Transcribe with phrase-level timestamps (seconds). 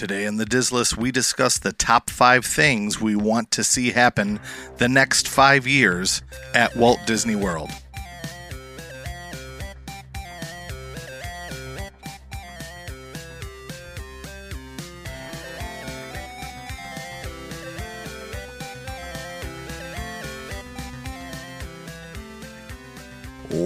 [0.00, 4.40] Today in the Dis-List, we discuss the top five things we want to see happen
[4.78, 6.22] the next five years
[6.54, 7.68] at Walt Disney World.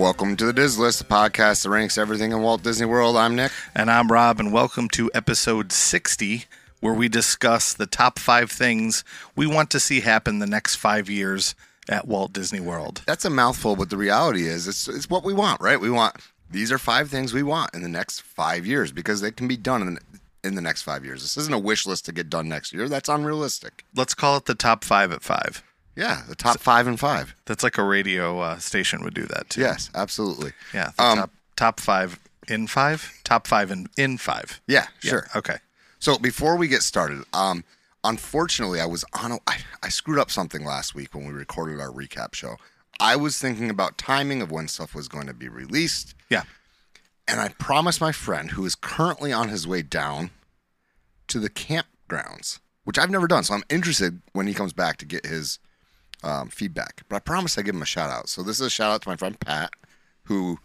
[0.04, 3.16] Welcome to the Dis-List, the podcast that ranks everything in Walt Disney World.
[3.16, 3.50] I'm Nick.
[3.74, 6.44] And I'm Rob, and welcome to episode 60,
[6.80, 9.02] where we discuss the top five things
[9.34, 11.54] we want to see happen the next five years
[11.88, 13.00] at Walt Disney World.
[13.06, 15.80] That's a mouthful, but the reality is it's, it's what we want, right?
[15.80, 16.16] We want
[16.50, 19.56] these are five things we want in the next five years because they can be
[19.56, 19.98] done in,
[20.44, 21.22] in the next five years.
[21.22, 22.90] This isn't a wish list to get done next year.
[22.90, 23.86] That's unrealistic.
[23.94, 25.64] Let's call it the top five at five.
[25.96, 27.34] Yeah, the top five and five.
[27.46, 29.60] That's like a radio uh, station would do that too.
[29.60, 30.52] Yes, absolutely.
[30.72, 30.90] Yeah.
[30.98, 33.12] Um, top, top five in five?
[33.24, 34.60] Top five in, in five.
[34.66, 35.26] Yeah, Yeah, sure.
[35.36, 35.56] Okay.
[36.00, 37.64] So before we get started, um,
[38.02, 39.32] unfortunately, I was on.
[39.32, 42.56] A, I, I screwed up something last week when we recorded our recap show.
[43.00, 46.42] I was thinking about timing of when stuff was going to be released, Yeah.
[47.26, 50.30] and I promised my friend who is currently on his way down
[51.28, 53.42] to the campgrounds, which I've never done.
[53.44, 55.58] So I'm interested when he comes back to get his
[56.24, 57.02] um, feedback.
[57.08, 58.28] But I promised I'd give him a shout out.
[58.28, 59.70] So this is a shout out to my friend Pat,
[60.24, 60.58] who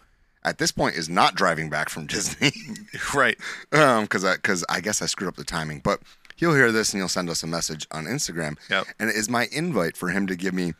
[0.44, 2.52] at this point is not driving back from Disney.
[3.14, 3.38] Right.
[3.72, 6.00] um because i because i guess i screwed up the timing but
[6.38, 8.86] he'll hear this and he'll send us a message on instagram Yep.
[9.00, 10.74] and it is my invite for him to give me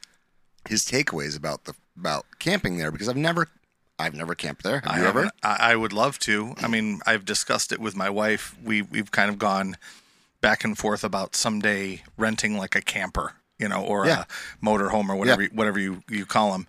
[0.68, 3.48] his takeaways about the about camping there because i've never
[4.00, 6.54] i've never camped there have I you ever I, I would love to.
[6.62, 8.56] I mean, I've discussed it with my wife.
[8.64, 9.76] We we've kind of gone
[10.42, 14.24] back and forth about someday renting like a camper, you know, or Yeah.
[14.62, 16.66] a motorhome or whatever you- whatever you you call them.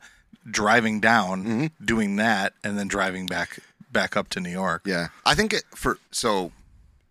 [0.50, 1.84] Driving down, Mm-hmm.
[1.84, 3.58] doing that, and then driving back
[3.92, 4.82] back up to New York.
[4.86, 6.52] yeah i think it for so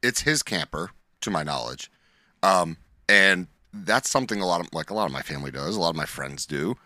[0.02, 1.92] it's his camper to my knowledge
[2.42, 2.78] um
[3.10, 5.90] and that's something a lot of like a lot of my family does a lot
[5.90, 6.78] of my friends do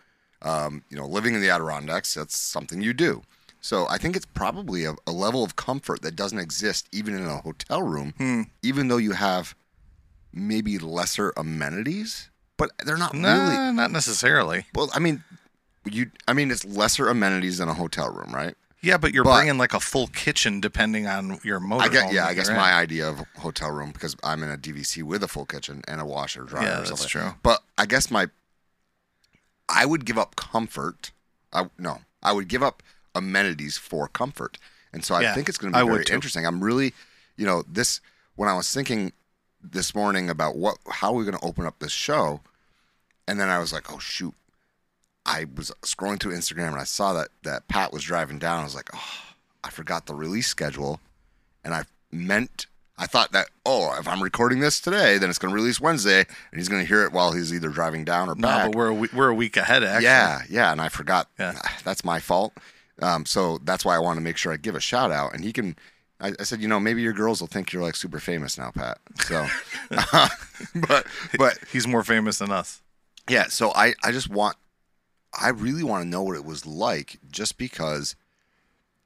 [0.42, 3.22] um you know living in the adirondacks that's something you do
[3.60, 7.24] so i think it's probably a, a level of comfort that doesn't exist even in
[7.26, 8.12] a hotel room
[8.64, 9.54] even though you have
[10.32, 14.66] maybe lesser amenities but they're not really Nah, not necessarily.
[14.74, 15.22] well i mean
[15.84, 19.36] you i mean it's lesser amenities than a hotel room right Yeah, but you're But-
[19.36, 21.84] bringing like a full kitchen depending on your motor.
[21.84, 25.02] I get, yeah, I guess my idea of hotel room because I'm in a DVC
[25.02, 26.64] with a full kitchen and a washer dryer.
[26.64, 27.08] Yeah, or that's something.
[27.08, 27.34] true.
[27.42, 28.26] But I guess my,
[29.68, 31.12] I would give up comfort.
[31.52, 32.82] I no, I would give up
[33.14, 34.58] amenities for comfort,
[34.92, 36.14] and so I Yeah, think it's going to I be would very too.
[36.14, 36.44] interesting.
[36.46, 36.92] I'm really,
[37.36, 38.00] you know, this
[38.36, 39.12] when I was thinking
[39.72, 42.40] this morning about what how we're going to open up this show,
[43.26, 44.34] and then I was like, oh shoot.
[45.26, 48.60] I was scrolling through Instagram and I saw that that Pat was driving down.
[48.60, 49.18] I was like, oh,
[49.62, 51.00] I forgot the release schedule,
[51.64, 52.66] and I meant
[52.98, 56.18] I thought that oh, if I'm recording this today, then it's going to release Wednesday,
[56.20, 58.88] and he's going to hear it while he's either driving down or No, but we're
[58.88, 59.82] a, we- we're a week ahead.
[59.82, 60.04] Actually.
[60.04, 61.28] yeah, yeah, and I forgot.
[61.38, 61.58] Yeah.
[61.84, 62.52] That's my fault.
[63.02, 65.42] Um, so that's why I want to make sure I give a shout out, and
[65.42, 65.74] he can.
[66.24, 68.70] I, I said, you know, maybe your girls will think you're like super famous now,
[68.70, 68.98] Pat.
[69.26, 69.46] So,
[70.88, 72.80] but but he's more famous than us.
[73.28, 74.56] yeah, so I, I just want,
[75.38, 78.16] I really want to know what it was like just because,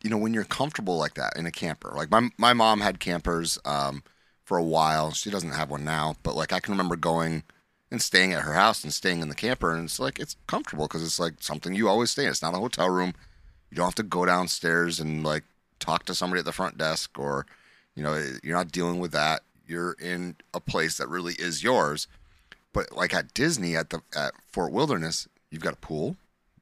[0.00, 1.92] you know, when you're comfortable like that in a camper.
[1.96, 4.04] Like my, my mom had campers um,
[4.44, 5.10] for a while.
[5.10, 7.42] She doesn't have one now, but like I can remember going
[7.90, 9.74] and staying at her house and staying in the camper.
[9.74, 12.30] And it's like, it's comfortable because it's like something you always stay in.
[12.30, 13.14] It's not a hotel room.
[13.70, 15.42] You don't have to go downstairs and like
[15.78, 17.46] talk to somebody at the front desk or,
[17.94, 19.42] you know, you're not dealing with that.
[19.66, 22.06] You're in a place that really is yours.
[22.72, 26.16] But like at Disney at the at Fort Wilderness, you've got a pool,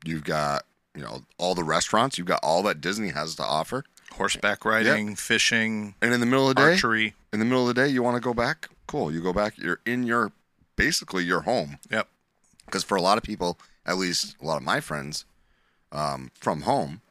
[0.05, 3.84] you've got you know all the restaurants, you've got all that Disney has to offer.
[4.12, 7.15] Horseback riding, fishing, And in the middle of the day, archery.
[7.32, 8.69] in the middle of the day, you want to go back?
[8.87, 9.59] Cool, you go back.
[9.59, 10.32] You're in your
[10.76, 12.09] basically your home Yep.
[12.65, 15.25] because for a lot of people, at least a lot of my friends
[15.93, 17.03] um, from home,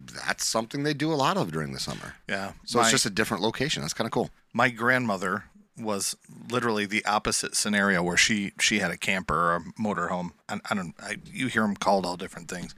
[0.00, 2.14] that's something they do a lot of during the summer.
[2.28, 2.52] Yeah.
[2.64, 3.82] So my, it's just a different location.
[3.82, 4.30] That's kind of cool.
[4.52, 5.44] my grandmother
[5.80, 6.16] was
[6.50, 10.30] literally the opposite scenario where she she had a camper or a motorhome.
[10.48, 10.94] I, I don't.
[11.00, 12.74] I, you hear them called all different things,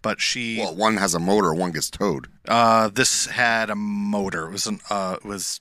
[0.00, 2.28] but she Well, one has a motor, one gets towed.
[2.48, 4.46] uh this had a motor.
[4.48, 5.60] It was an uh it was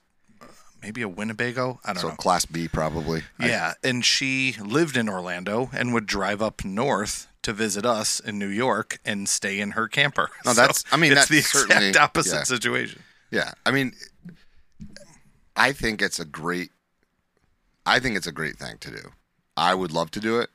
[0.81, 1.79] maybe a Winnebago.
[1.83, 2.15] I don't So know.
[2.15, 3.23] class B probably.
[3.39, 8.37] Yeah, and she lived in Orlando and would drive up north to visit us in
[8.37, 10.29] New York and stay in her camper.
[10.45, 12.43] No, that's- I mean, it's that's the exact opposite yeah.
[12.43, 13.01] situation.
[13.31, 13.93] Yeah, I mean,
[15.55, 16.71] I think it's a great.
[17.85, 19.11] I think it's a great thing to do.
[19.55, 20.49] I would love to do it.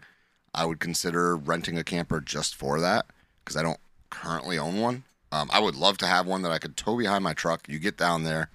[0.55, 3.07] I would consider renting a camper just for that
[3.43, 3.81] because I don't
[4.11, 5.05] currently own one.
[5.33, 7.69] Um, I would love to have one that I could tow behind my truck.
[7.69, 8.51] You get down there,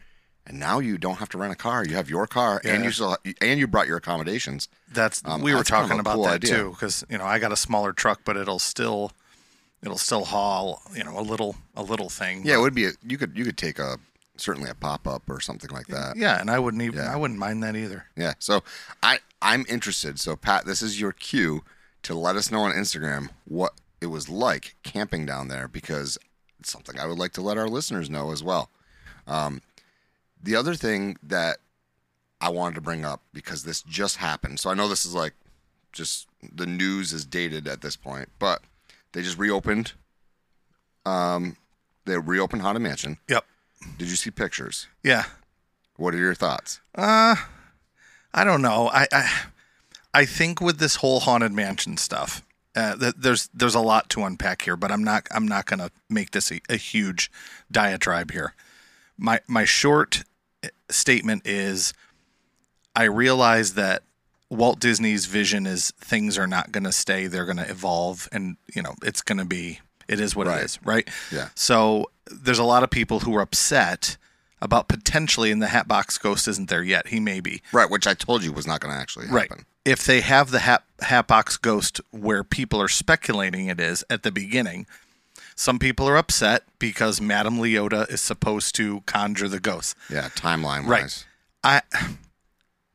[0.48, 1.86] and now you don't have to rent a car.
[1.86, 4.68] You have your car, and you still and you brought your accommodations.
[4.92, 6.56] That's Um, we were that's kind of talking about cool that idea.
[6.56, 9.12] too because you know I got a smaller truck, but it'll still
[9.84, 12.42] it'll still haul you know a little a little thing.
[12.46, 12.86] Yeah, it would be.
[12.86, 13.98] A, you could you could take a
[14.38, 16.16] certainly a pop up or something like that.
[16.16, 17.12] yeah, and I wouldn't even Yeah.
[17.14, 18.06] I wouldn't mind that either.
[18.16, 18.34] Yeah.
[18.40, 18.64] So
[19.04, 20.20] I I'm interested.
[20.20, 21.64] So Pat, this is your cue
[22.04, 26.18] to let us know on Instagram what it was like camping down there because
[26.60, 28.70] it's something I would like to let our listeners know as well.
[29.26, 29.62] Um,
[30.42, 31.58] the other thing that
[32.40, 34.60] I wanted to bring up because this just happened.
[34.60, 35.34] So I know this is like
[35.92, 38.62] just the news is dated at this point, but
[39.14, 39.94] they just reopened.
[41.06, 41.58] Um,
[42.06, 43.18] they reopened Haunted Mansion.
[43.28, 43.46] Yep.
[43.98, 44.88] Did you see pictures?
[45.04, 45.26] Yeah.
[45.96, 46.80] What are your thoughts?
[46.96, 47.36] Uh,
[48.34, 48.90] I don't know.
[48.94, 49.42] I I,
[50.14, 52.44] I think with this whole haunted mansion stuff,
[52.76, 55.90] uh, th- there's there's a lot to unpack here, but I'm not I'm not gonna
[56.10, 57.32] make this a, a huge
[57.72, 58.54] diatribe here.
[59.18, 60.24] My my short
[60.90, 61.94] statement is,
[62.96, 64.04] I realize that
[64.50, 68.96] Walt Disney's vision is things are not gonna stay; they're gonna evolve, and you know
[69.04, 70.62] it's gonna be it is what Right.
[70.62, 71.08] it is, right?
[71.32, 71.50] Yeah.
[71.56, 74.18] So there's a lot of people who are upset
[74.62, 77.08] about potentially, and the Hatbox Ghost isn't there yet.
[77.08, 77.62] He may be.
[77.72, 79.36] Right, which I told you was not going to actually happen.
[79.36, 79.52] Right.
[79.86, 84.32] If they have the Hat, Hatbox Ghost where people are speculating it is at the
[84.32, 84.88] beginning,
[85.58, 89.98] some people are upset because Madame Leota is supposed to conjure the ghost.
[90.10, 90.88] Yeah, timeline wise.
[90.88, 91.26] Right.
[91.64, 91.82] I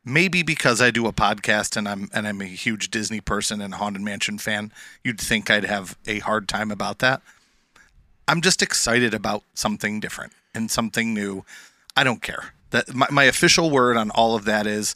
[0.04, 3.74] maybe because I do a podcast and I'm and I'm a huge Disney person and
[3.74, 4.72] Haunted Mansion fan,
[5.02, 7.20] you'd think I'd have a hard time about that.
[8.28, 11.44] I'm just excited about something different and something new.
[11.96, 12.54] I don't care.
[12.70, 14.94] That my, my official word on all of that is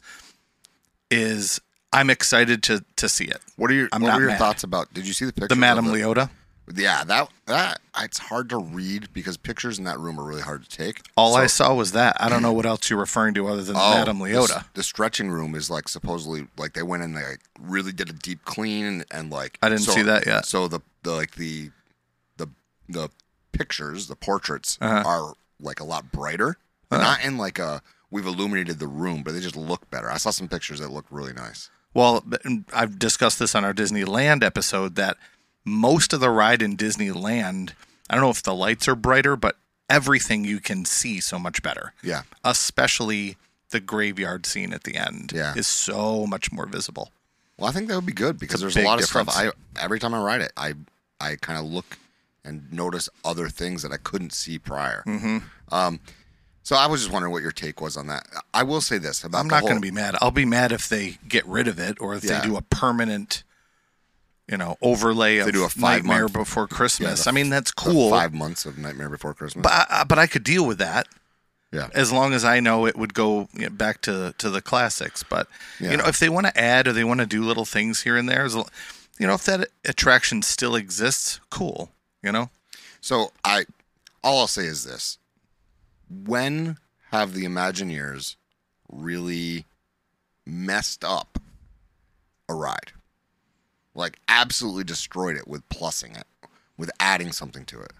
[1.11, 1.59] is
[1.91, 3.41] I'm excited to to see it.
[3.57, 4.39] What are your I'm What were your mad.
[4.39, 4.93] thoughts about?
[4.93, 5.49] Did you see the picture?
[5.49, 6.29] The Madame Leota.
[6.75, 10.63] Yeah, that that it's hard to read because pictures in that room are really hard
[10.63, 11.01] to take.
[11.15, 12.17] All I saw was that.
[12.19, 14.65] I don't know what else you're referring to other than Oh, Madame the Leota.
[14.73, 18.13] The, stretching room is like supposedly like they went in they like, really did a
[18.13, 20.45] deep clean and, and like I didn't so- see that yet.
[20.45, 21.71] So the the like the
[22.35, 22.47] the
[22.89, 23.09] the
[23.53, 25.03] pictures, the portraits Uh-huh.
[25.07, 26.57] are like a lot brighter.
[26.89, 27.81] They're not in like a
[28.11, 30.11] we've illuminated the room, but they just look better.
[30.11, 31.69] I saw some pictures that look really nice.
[31.93, 32.23] Well,
[32.73, 35.17] I've discussed this on our Disneyland episode that
[35.67, 37.71] most of the ride in Disneyland,
[38.09, 39.57] I don't know if the lights are brighter, but
[39.89, 41.93] everything you can see so much better.
[42.01, 42.23] Yeah.
[42.43, 43.37] Especially
[43.69, 45.53] the graveyard scene at the end Yeah.
[45.55, 47.11] is so much more visible.
[47.57, 49.33] Well, I think that would be good because there's a lot of difference.
[49.33, 49.53] stuff.
[49.77, 50.73] I every time I ride it, I
[51.19, 51.97] I kind of look
[52.45, 55.03] and notice other things that I couldn't see prior.
[55.07, 55.37] Mm-hmm.
[55.73, 55.99] Um,
[56.63, 58.25] so I was just wondering what your take was on that.
[58.53, 60.15] I will say this about I'm not whole- going to be mad.
[60.21, 62.39] I'll be mad if they get rid of it or if Yeah.
[62.41, 63.43] they do a permanent,
[64.49, 67.23] you know, overlay of do a five Nightmare month- Before Christmas.
[67.23, 68.09] the I mean, that's cool.
[68.09, 69.63] five months of Nightmare Before Christmas.
[69.63, 71.07] But I, I- but I could deal with that.
[71.71, 74.61] yeah, as long as I know it would go you know, back to to the
[74.61, 75.21] classics.
[75.23, 75.47] But
[75.79, 75.91] Yeah.
[75.91, 78.15] you know, if they want to add or they want to do little things here
[78.15, 81.91] and there, as you know, if that attraction still exists, cool.
[82.23, 82.49] You know,
[83.01, 83.65] So I,
[84.23, 85.17] all I'll say is this:
[86.09, 86.77] when
[87.11, 88.35] have the Imagineers
[88.89, 89.65] really
[90.45, 91.39] messed up
[92.49, 92.91] a ride?
[93.97, 96.25] Like absolutely destroyed it with plussing it,
[96.77, 97.91] with adding something to it.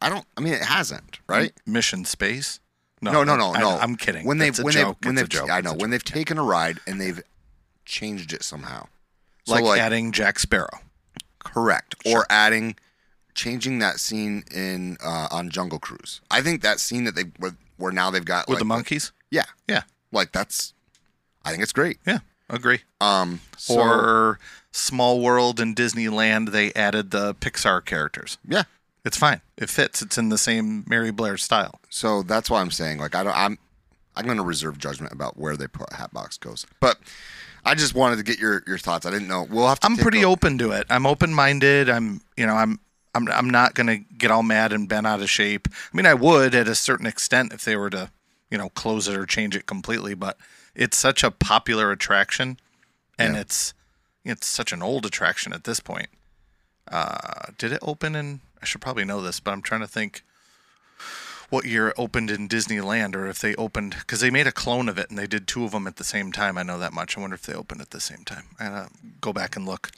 [0.00, 0.24] I don't.
[0.36, 1.52] I mean, it hasn't, right?
[1.66, 2.60] Mission Space.
[3.02, 3.70] No, no, no, I, no.
[3.70, 4.24] I'm kidding.
[4.24, 4.98] When they've when joke.
[5.00, 5.50] they've when It's a they've.
[5.50, 5.90] I know when joke.
[5.90, 7.20] they've taken a ride and they've
[7.84, 8.86] changed it somehow.
[9.44, 10.78] So like, like adding Jack Sparrow.
[11.40, 12.76] correct or adding
[13.34, 16.20] changing that scene in uh, on Jungle Cruise.
[16.30, 19.10] I think that scene that they where, where now they've got with like the monkeys.
[19.32, 19.82] yeah, Yeah,
[20.12, 20.72] like that's
[21.44, 21.98] I think it's great.
[22.06, 22.18] yeah,
[22.48, 22.82] agree.
[23.00, 24.38] Um, so, or
[24.72, 28.38] Small World in Disneyland, they added the Pixar characters.
[28.46, 28.64] yeah,
[29.04, 29.40] It's fine.
[29.56, 30.00] It fits.
[30.02, 31.80] It's in the same Mary Blair style.
[31.90, 33.58] so that's why I'm saying like I don't I'm
[34.16, 36.98] I'm going to reserve judgment about where they put Hatbox Ghost, but
[37.64, 39.06] I just wanted to get your your thoughts.
[39.06, 39.46] I didn't know.
[39.48, 39.86] We'll have to.
[39.86, 40.86] I'm pretty a- open to it.
[40.90, 41.88] I'm open minded.
[41.88, 42.80] I'm you know I'm
[43.14, 45.68] I'm I'm not gonna get all mad and bent out of shape.
[45.70, 48.10] I mean I would at a certain extent if they were to
[48.50, 50.36] you know close it or change it completely, but
[50.74, 52.58] it's such a popular attraction,
[53.18, 53.40] and Yeah.
[53.42, 53.74] it's
[54.24, 56.08] it's such an old attraction at this point.
[56.90, 58.40] Uh, did it open in?
[58.60, 60.22] I should probably know this, but I'm trying to think
[61.50, 64.88] what year it opened in Disneyland, or if they opened because they made a clone
[64.88, 66.56] of it and they did two of them at the same time.
[66.56, 67.16] I know that much.
[67.16, 68.44] I wonder if they opened at the same time.
[68.58, 68.88] I gotta
[69.20, 69.90] go back and look.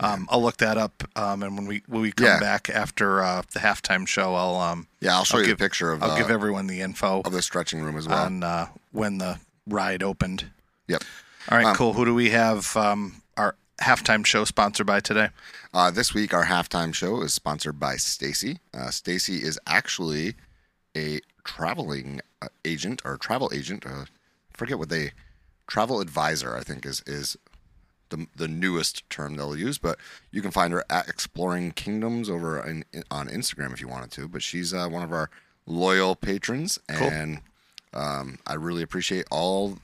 [0.00, 2.40] Um, I'll look that up, um, and when we when we come Yeah.
[2.40, 5.92] back after uh, the halftime show, I'll um, Yeah, I'll show you give- a picture
[5.92, 8.24] of I'll uh, give everyone the info of the stretching room as well.
[8.24, 10.50] on uh, when the ride opened.
[10.88, 11.04] yep.
[11.50, 11.92] All right, Um, cool.
[11.92, 12.74] Who do we have?
[12.76, 13.21] Um,
[13.82, 15.28] halftime show sponsored by today.
[15.74, 18.60] Uh, this week, our halftime show is sponsored by Stacy.
[18.72, 20.34] Uh, Stacy is actually
[20.96, 23.84] a traveling uh, agent or travel agent.
[23.84, 24.04] Uh,
[24.52, 25.12] forget what they
[25.66, 26.56] travel advisor.
[26.56, 27.36] I think is is
[28.10, 29.78] the the newest term they'll use.
[29.78, 29.98] But
[30.30, 34.28] you can find her at Exploring Kingdoms over in, on Instagram if you wanted to.
[34.28, 35.28] But she's uh, one of our
[35.66, 37.40] loyal patrons, and
[37.92, 39.78] um, I really appreciate all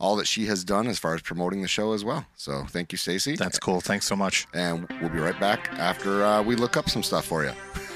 [0.00, 2.24] all that she has done as far as promoting the show as well.
[2.34, 3.36] So thank you, Stacy.
[3.36, 3.80] That's cool.
[3.80, 4.46] Thanks so much.
[4.54, 7.52] and we'll be right back after uh, we look up some stuff for you.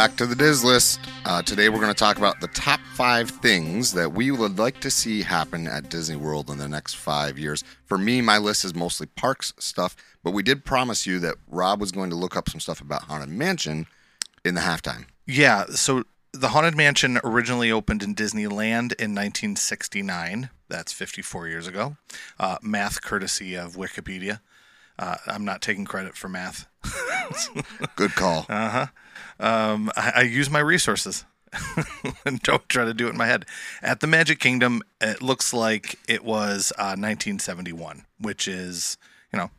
[0.00, 0.98] back to the Dis-List.
[1.26, 4.80] Uh, today we're going to talk about the top five things that we would like
[4.80, 7.62] to see happen at Disney World in the next five years.
[7.84, 11.82] For me, my list is mostly parks stuff, but we did promise you that Rob
[11.82, 13.86] was going to look up some stuff about Haunted Mansion
[14.42, 15.04] in the halftime.
[15.26, 15.66] Yeah.
[15.66, 20.48] So the Haunted Mansion originally opened in Disneyland in 1969.
[20.70, 21.98] That's 54 years ago.
[22.38, 24.40] Uh, math courtesy of Wikipedia.
[24.98, 26.66] Uh, I'm not taking credit for math.
[27.96, 28.46] Good call.
[29.40, 31.24] Um, I, I use my resources
[32.24, 33.46] and don't try to do it in my head.
[33.82, 38.96] At the Magic Kingdom, it looks like it was uh, 1971, which is,
[39.32, 39.50] you know,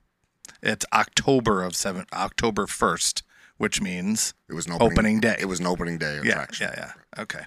[0.62, 3.24] it's October of seven, October 1st,
[3.58, 5.36] which means It was an opening, opening day.
[5.40, 6.70] It was an opening day yeah, attraction.
[6.74, 7.22] yeah, yeah.
[7.24, 7.42] Okay.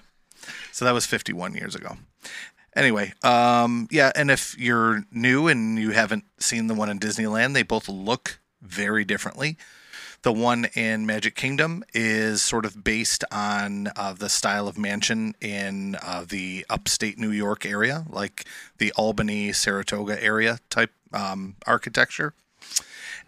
[0.71, 1.97] So that was 51 years ago.
[2.75, 7.53] Anyway, um, yeah, and if you're new and you haven't seen the one in Disneyland,
[7.53, 9.57] they both look very differently.
[10.25, 15.35] The one in Magic Kingdom is sort of based on uh, the style of mansion
[15.39, 18.43] in uh, the upstate New York area, like
[18.79, 22.33] the Albany, Saratoga area type um, architecture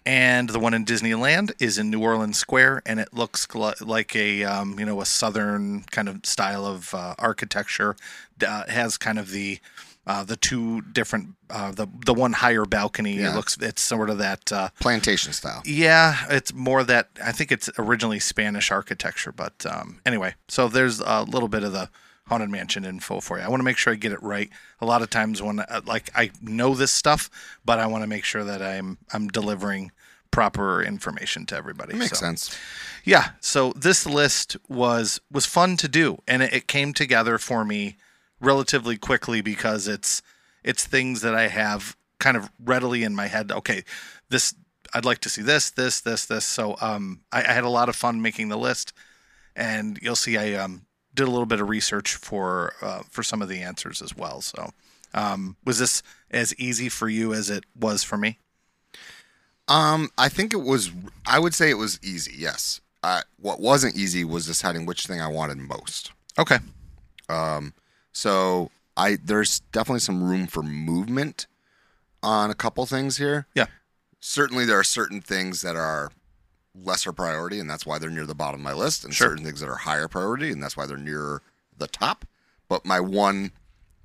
[0.07, 4.15] and the one in Disneyland is in New Orleans Square, and it looks gl- like
[4.15, 7.97] a um, you know a southern kind of style of uh, architecture.
[8.39, 9.59] Has kind of the
[10.07, 13.17] uh, the two different uh, the the one higher balcony.
[13.17, 13.31] Yeah.
[13.31, 14.51] It looks it's sort of that.
[14.51, 15.61] Uh, Plantation style.
[15.65, 20.99] yeah, it's more that I think it's originally Spanish architecture, but um, anyway, so there's
[21.01, 21.89] a little bit of the
[22.27, 23.43] haunted mansion info for you.
[23.43, 24.49] I want to make sure I get it right.
[24.81, 27.29] A lot of times when uh, like I know this stuff,
[27.63, 29.91] but I want to make sure that I'm I'm delivering
[30.31, 31.93] proper information to everybody.
[31.95, 32.57] Makes So, sense.
[33.03, 37.63] Yeah, so this list was was fun to do, and it, it came together for
[37.65, 37.95] me
[38.39, 40.21] relatively quickly because it's
[40.63, 43.51] it's things that I have kind of readily in my head.
[43.51, 43.83] Okay,
[44.29, 44.53] this
[44.93, 46.45] I'd like to see this, this, this, this.
[46.45, 48.93] So um, I, I had a lot of fun making the list,
[49.55, 53.41] and you'll see I um, did a little bit of research for uh, for some
[53.41, 54.41] of the answers as well.
[54.41, 54.71] So
[55.13, 58.39] um, was this as easy for you as it was for me?
[59.67, 60.91] Um, I think it was.
[61.25, 62.33] I would say it was easy.
[62.37, 62.81] Yes.
[63.03, 66.11] Uh, what wasn't easy was deciding which thing I wanted most.
[66.39, 66.57] Okay.
[68.11, 71.47] So I there's definitely some room for movement
[72.23, 73.47] on a couple things here.
[73.53, 73.67] Yeah.
[74.19, 76.11] Certainly, there are certain things that are
[76.75, 79.29] lesser priority, and that's why they're near the bottom of my list, and Sure.
[79.29, 81.41] certain things that are higher priority, and that's why they're near
[81.77, 82.25] the top.
[82.67, 83.51] But my one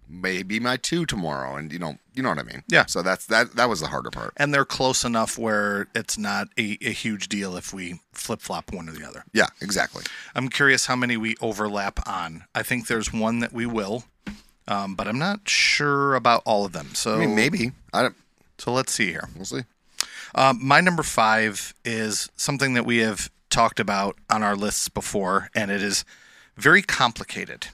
[0.08, 2.62] may be my two tomorrow, and you know, you know what I mean.
[2.68, 2.86] Yeah.
[2.86, 3.56] So that's that.
[3.56, 4.32] That was the harder part.
[4.36, 8.72] and they're close enough where it's not a, a huge deal if we flip flop
[8.72, 9.24] one or the other.
[9.32, 9.46] Yeah.
[9.60, 10.04] Exactly.
[10.34, 12.44] I'm curious how many we overlap on.
[12.54, 14.04] I think there's one that we will,
[14.68, 16.94] um, but I'm not sure about all of them.
[16.94, 17.72] So I mean, maybe.
[17.92, 18.16] I don't.
[18.58, 19.28] so let's see here.
[19.36, 19.62] We'll see.
[20.34, 25.50] Um, my number five is something that we have talked about on our lists before,
[25.54, 26.04] and it is
[26.56, 27.66] very complicated.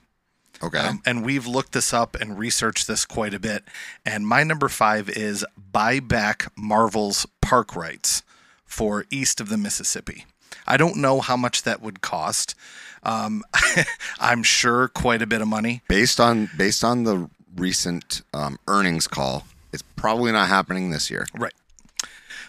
[0.62, 0.78] Okay.
[0.78, 3.64] Um, and we've looked this up and researched this quite a bit.
[4.04, 8.22] And my number five is buy back Marvel's park rights
[8.64, 10.26] for east of the Mississippi.
[10.66, 12.54] I don't know how much that would cost.
[13.02, 13.44] Um,
[14.20, 15.82] I'm sure quite a bit of money.
[15.88, 21.26] based on based on the recent um, earnings call, it's probably not happening this year.
[21.34, 21.54] Right.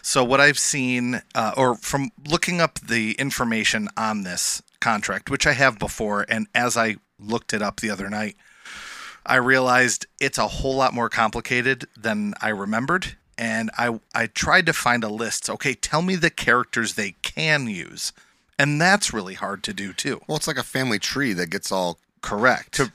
[0.02, 5.46] So what I've seen, uh, or from looking up the information on this contract, which
[5.46, 8.36] I have before, and as I looked it up the other night,
[9.24, 13.16] I realized it's a whole lot more complicated than I remembered.
[13.36, 15.48] And I I tried to find a list.
[15.48, 18.12] Okay, tell me the characters they can use,
[18.58, 20.20] and that's really hard to do too.
[20.26, 22.72] Well, it's like a family tree that gets all Correct.
[22.74, 22.92] to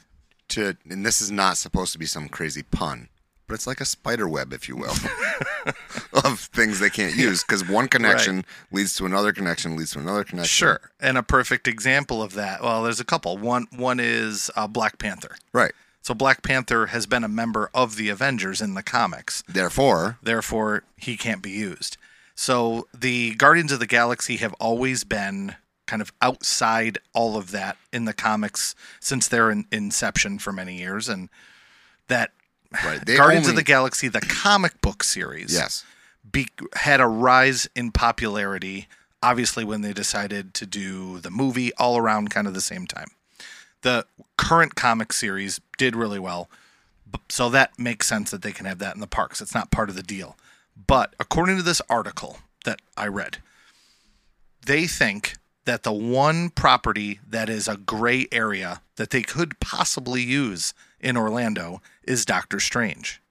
[0.49, 3.09] to, and this is not supposed to be some crazy pun,
[3.47, 4.93] but it's like a spider web, if you will,
[6.23, 10.23] of things they can't use because one connection leads to another connection, leads to another
[10.23, 10.67] connection.
[10.67, 10.79] Sure.
[10.99, 12.61] And a perfect example of that.
[12.61, 13.37] Well, there's a couple.
[13.37, 15.35] One one is uh, Black Panther.
[15.53, 15.73] Right.
[16.01, 19.43] So Black Panther has been a member of the Avengers in the comics.
[19.47, 21.97] Therefore, Therefore, he can't be used.
[22.35, 25.55] So the Guardians of the Galaxy have always been
[25.87, 30.77] kind of outside all of that in the comics since their in- inception for many
[30.77, 31.29] years, and
[32.07, 32.31] that
[32.83, 33.03] Right.
[33.05, 35.83] They Guardians of the Galaxy, the comic book series, Yes.
[36.29, 38.87] be- had a rise in popularity.
[39.23, 43.07] Obviously, when they decided to do the movie all around kind of the same time,
[43.81, 44.05] the
[44.37, 46.49] current comic series did really well,
[47.29, 49.41] so that makes sense that they can have that in the parks.
[49.41, 50.37] It's not part of the deal.
[50.87, 53.37] But according to this article that I read,
[54.65, 60.21] they think that the one property that is a gray area that they could possibly
[60.21, 60.73] use
[61.05, 63.21] in Orlando is Doctor Strange.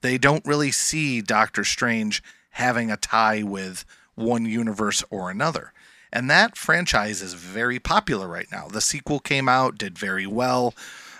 [0.00, 3.84] They don't really see Doctor Strange having a tie with
[4.14, 5.72] one universe or another.
[6.12, 8.68] And that franchise is very popular right now.
[8.68, 10.72] The sequel came out, did very well.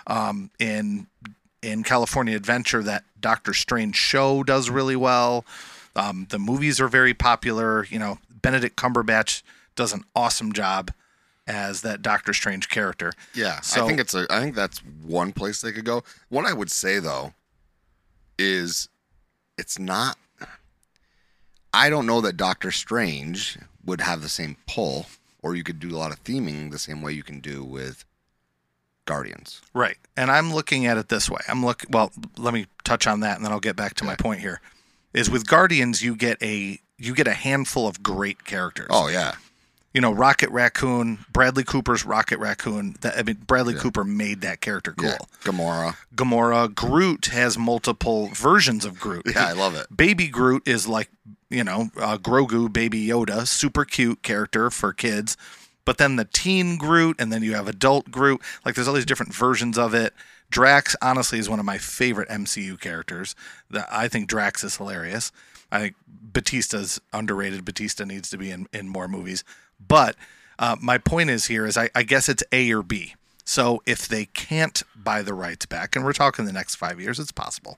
[0.07, 1.07] Um, in
[1.61, 5.43] in California Adventure, that Doctor Strange show does really well.
[5.95, 7.85] Um, the movies are very popular.
[7.89, 9.41] You know, Benedict Cumberbatch
[9.75, 10.91] does an awesome job
[11.47, 13.11] as that Doctor Strange character.
[13.33, 14.25] Yeah, So- I think it's a.
[14.29, 16.03] I think that's one place they could go.
[16.29, 17.33] What I would say though
[18.37, 18.89] is,
[19.57, 20.17] it's not.
[21.73, 25.07] I don't know that Doctor Strange would have the same pull,
[25.41, 28.05] or you could do a lot of theming the same way you can do with
[29.05, 29.61] Guardians.
[29.73, 29.97] Right.
[30.17, 31.41] And I'm looking at it this way.
[31.47, 34.15] I'm look well, let me touch on that and then I'll get back to my
[34.15, 34.61] point here.
[35.13, 38.87] Is with Guardians you get a you get a handful of great characters.
[38.89, 39.35] Oh yeah,
[39.95, 42.97] You know, Rocket Raccoon, Bradley Cooper's Rocket Raccoon.
[42.99, 45.07] That I mean Bradley Cooper made that character cool.
[45.09, 45.17] yeah.
[45.45, 45.95] Gamora.
[46.13, 49.23] Gamora, Groot has multiple versions of Groot.
[49.33, 49.87] Yeah, I love it.
[49.95, 51.09] Baby Groot is like,
[51.49, 55.37] you know, uh, Grogu, Baby Yoda, super cute character for kids.
[55.85, 58.41] But then the teen Groot, and then you have adult Groot.
[58.65, 60.13] Like, there's all these different versions of it.
[60.49, 63.35] Drax, honestly, is one of my favorite MCU characters.
[63.89, 65.31] I think Drax is hilarious.
[65.71, 67.65] I think Bautista's underrated.
[67.65, 69.43] Batista needs to be in, in more movies.
[69.79, 70.15] But
[70.57, 73.15] uh, my point is here is I, I guess it's A or B.
[73.43, 77.19] So if they can't buy the rights back, and we're talking the next five years,
[77.19, 77.77] it's possible.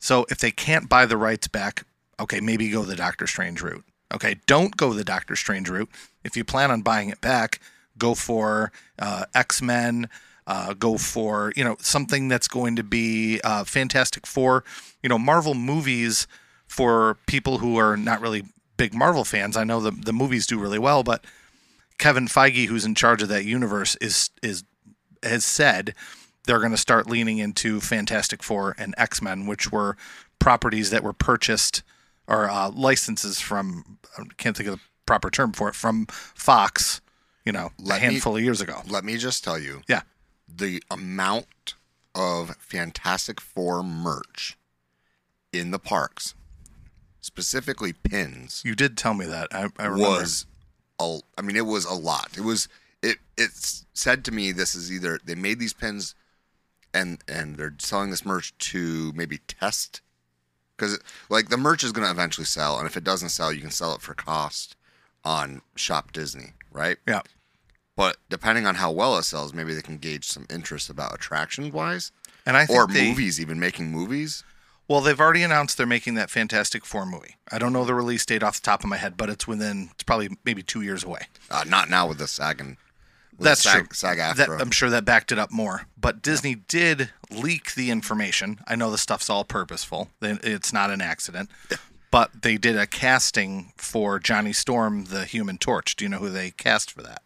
[0.00, 1.86] So if they can't buy the rights back,
[2.18, 3.84] okay, maybe go the Doctor Strange route.
[4.12, 5.88] Okay, don't go the Doctor Strange route.
[6.24, 7.60] If you plan on buying it back,
[7.96, 10.08] go for uh, X Men.
[10.46, 14.62] Uh, go for you know something that's going to be uh, Fantastic Four.
[15.02, 16.26] You know Marvel movies
[16.66, 18.44] for people who are not really
[18.76, 19.56] big Marvel fans.
[19.56, 21.24] I know the the movies do really well, but
[21.98, 24.64] Kevin Feige, who's in charge of that universe, is is
[25.22, 25.94] has said
[26.46, 29.96] they're going to start leaning into Fantastic Four and X Men, which were
[30.38, 31.82] properties that were purchased
[32.26, 37.00] or uh, licenses from I can't think of the proper term for it from Fox.
[37.44, 38.80] You know, Let a me- handful of years ago.
[38.88, 40.02] Let me just tell you, Yeah,
[40.48, 41.74] the amount
[42.14, 44.56] of Fantastic Four merch
[45.52, 46.34] in the parks,
[47.24, 49.48] specifically pins, you did tell me that.
[49.50, 49.98] I, I remember.
[49.98, 50.44] was
[51.00, 52.36] a, I mean, it was a lot.
[52.36, 52.68] It was
[53.02, 53.16] it.
[53.38, 56.14] It's said to me this is either they made these pins,
[56.92, 60.02] and and they're selling this merch to maybe test,
[60.76, 63.62] because like the merch is going to eventually sell, and if it doesn't sell, you
[63.62, 64.76] can sell it for cost
[65.24, 66.98] on Shop Disney, right?
[67.08, 67.22] yeah.
[67.96, 71.70] But depending on how well it sells, maybe they can gauge some interest about attraction
[71.70, 72.10] wise,
[72.44, 74.42] And I think or they, movies, even making movies.
[74.86, 77.36] Well, they've already announced they're making that Fantastic Four movie.
[77.50, 79.90] I don't know the release date off the top of my head, but it's within.
[79.92, 81.22] It's probably maybe two years away.
[81.50, 82.76] Uh, not now with the SAG and
[83.38, 83.94] with That's the SAG, true.
[83.94, 85.86] SAG That, I'm sure that backed it up more.
[85.98, 88.60] But Disney did leak the information.
[88.66, 90.10] I know the stuff's all purposeful.
[90.20, 91.50] It's not an accident.
[92.10, 95.96] But they did a casting for Johnny Storm, the Human Torch.
[95.96, 97.22] Do you know who they cast for that?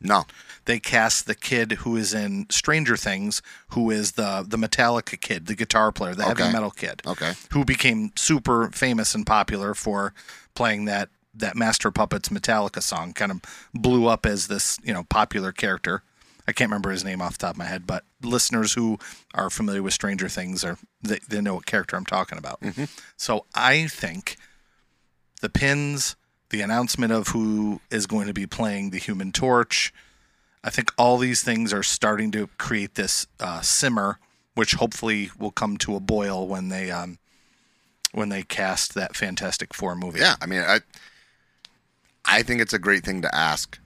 [0.00, 0.24] No,
[0.66, 5.46] They cast the kid who is in Stranger Things, who is the the Metallica kid,
[5.46, 10.14] the guitar player, the heavy metal kid okay, who became super famous and popular for
[10.54, 13.12] playing that that Master Puppets Metallica song.
[13.12, 13.40] Kind of
[13.74, 16.02] blew up as this you know popular character.
[16.46, 18.98] I can't remember his name off the top of my head, but listeners who
[19.32, 22.60] are familiar with Stranger Things are they, they know what character I'm talking about.
[22.60, 22.84] Mm-hmm.
[23.16, 24.36] So I think
[25.40, 26.16] the pins,
[26.50, 29.92] the announcement of who is going to be playing the Human Torch,
[30.62, 34.18] I think all these things are starting to create this uh, simmer,
[34.54, 37.18] which hopefully will come to a boil when they um,
[38.12, 40.20] when they cast that Fantastic Four movie.
[40.20, 40.36] yeah.
[40.40, 40.80] I mean, I
[42.24, 43.78] I think it's a great thing to ask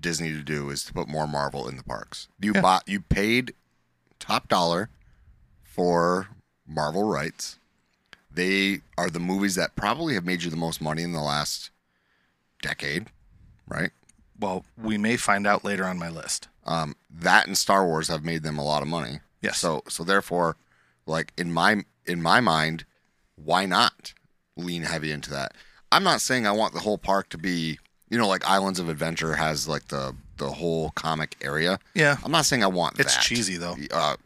[0.00, 2.28] Disney to do is to put more Marvel in the parks.
[2.40, 2.60] You Yeah.
[2.60, 3.54] bought, you paid
[4.20, 4.90] top dollar
[5.64, 6.28] for
[6.66, 7.58] Marvel rights.
[8.32, 11.70] They are the movies that probably have made you the most money in the last
[12.62, 13.06] decade,
[13.68, 13.90] right?
[14.38, 16.48] Well, we may find out later on my list.
[16.64, 19.20] um, that and Star Wars have made them a lot of money.
[19.42, 19.58] Yes.
[19.58, 20.56] So so therefore,
[21.06, 22.84] like in my in my mind,
[23.36, 24.12] why not
[24.56, 25.52] lean heavy into that?
[25.92, 28.88] I'm not saying I want the whole park to be, you know, like Islands of
[28.88, 31.78] Adventure has like the the whole comic area.
[31.94, 32.16] Yeah.
[32.24, 33.22] I'm not saying I want It's that.
[33.24, 33.76] cheesy, though.
[33.90, 34.16] Uh,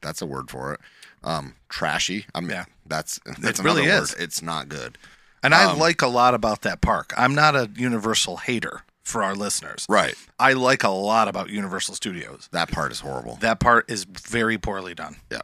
[0.00, 0.80] that's a word for it.
[1.24, 2.26] Um, trashy.
[2.34, 2.64] I mean, Yeah.
[2.86, 4.12] that's that's It really is.
[4.12, 4.20] word.
[4.22, 4.98] It's not good.
[5.42, 7.12] And I Um, like a lot about that park.
[7.16, 9.84] I'm not a Universal hater for our listeners.
[9.88, 10.14] Right.
[10.38, 12.48] I like a lot about Universal Studios.
[12.52, 13.36] That part is horrible.
[13.36, 15.16] That part is very poorly done.
[15.30, 15.40] Yeah.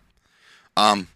[0.77, 1.09] Um,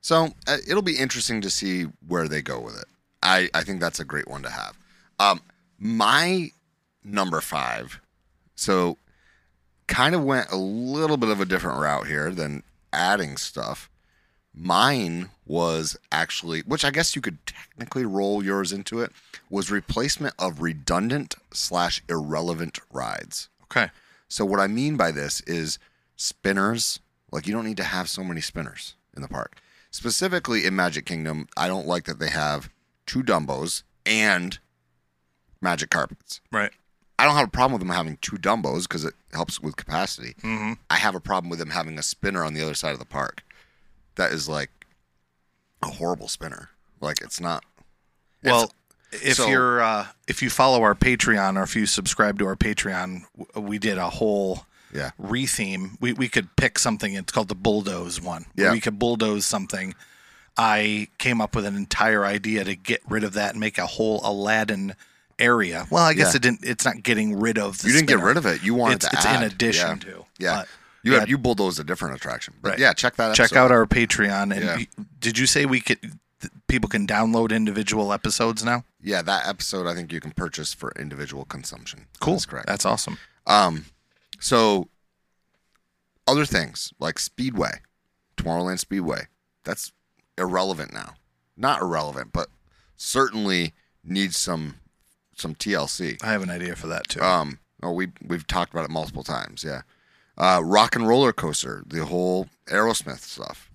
[0.00, 2.86] so uh, it'll be interesting to see where they go with it.
[3.22, 4.76] I, I think that's a great one to have.
[5.20, 5.40] Um,
[5.78, 6.50] my
[7.04, 8.00] number five,
[8.56, 8.96] so
[9.86, 13.90] kind of went a little bit of a different route here than adding stuff.
[14.54, 19.12] Mine was actually, which I guess you could technically roll yours into it,
[19.50, 23.48] was replacement of redundant slash irrelevant rides.
[23.64, 23.90] Okay.
[24.28, 25.78] So what I mean by this is
[26.16, 27.00] spinners.
[27.30, 29.60] Like you don't need to have so many spinners in the park.
[29.90, 32.68] Specifically in Magic Kingdom, I don't like that they have
[33.06, 34.58] two Dumbos and
[35.60, 36.40] magic carpets.
[36.52, 36.72] Right.
[37.18, 40.34] I don't have a problem with them having two Dumbos because it helps with capacity.
[40.42, 40.74] Mm-hmm.
[40.88, 43.04] I have a problem with them having a spinner on the other side of the
[43.04, 43.42] park.
[44.14, 44.70] That is like
[45.82, 46.70] a horrible spinner.
[47.00, 47.64] Like it's not.
[48.42, 48.72] it's- Well,
[49.10, 52.56] if so- you're uh, if you follow our Patreon or if you subscribe to our
[52.56, 53.22] Patreon,
[53.56, 55.96] we did a whole yeah, retheme.
[56.00, 57.14] We we could pick something.
[57.14, 58.44] It's called the bulldoze one.
[58.54, 58.70] Yeah.
[58.72, 59.94] We could bulldoze something.
[60.58, 63.86] I came up with an entire idea to get rid of that and make a
[63.86, 64.94] whole Aladdin
[65.38, 65.86] area.
[65.90, 66.36] Well, I guess Yeah.
[66.36, 66.60] it didn't.
[66.64, 67.78] It's not getting rid of.
[67.78, 68.62] The you didn't get rid of it.
[68.62, 69.42] You wanted It's, to it's add.
[69.42, 69.94] in addition Yeah.
[70.12, 70.24] to.
[70.38, 70.54] Yeah.
[70.56, 70.68] But,
[71.04, 72.54] You yeah, have you bulldoze a different attraction.
[72.60, 72.78] But Right.
[72.80, 73.34] yeah, check that.
[73.36, 74.54] check episode out our Patreon.
[74.54, 74.76] And Yeah.
[74.76, 74.88] y-
[75.20, 76.00] did you say we could?
[76.40, 78.84] th- People can download individual episodes now.
[79.00, 82.06] Yeah, that episode I think you can purchase for individual consumption.
[82.20, 82.34] Cool.
[82.34, 82.66] That's correct.
[82.66, 83.18] That's awesome.
[83.46, 83.86] Um,
[84.40, 84.88] so
[86.26, 87.80] other things like Speedway,
[88.36, 89.28] Tomorrowland Speedway,
[89.64, 89.92] that's
[90.36, 91.14] irrelevant now.
[91.56, 92.50] Not irrelevant, but
[92.96, 93.72] certainly
[94.04, 94.76] needs some
[95.40, 96.22] some TLC.
[96.22, 97.20] I have an idea for that too.
[97.20, 99.64] Um, oh, we we've talked about it multiple times.
[99.64, 99.82] Yeah,
[100.36, 103.70] uh, Rock and Roller Coaster, the whole Aerosmith stuff.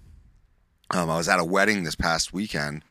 [0.91, 2.83] Um, I was at a wedding this past weekend,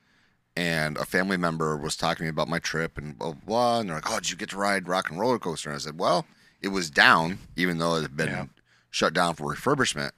[0.57, 3.41] and a family member was talking to me about my trip and blah blah.
[3.47, 5.77] blah and they're like, "Oh, did you get to ride Rock and Roller Coaster?" And
[5.77, 6.27] I said, "Well,
[6.61, 8.47] it was down, even though it had been Yeah.
[8.91, 10.11] shut down for refurbishment."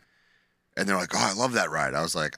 [0.77, 2.37] And they're like, "Oh, I love that ride." I was like,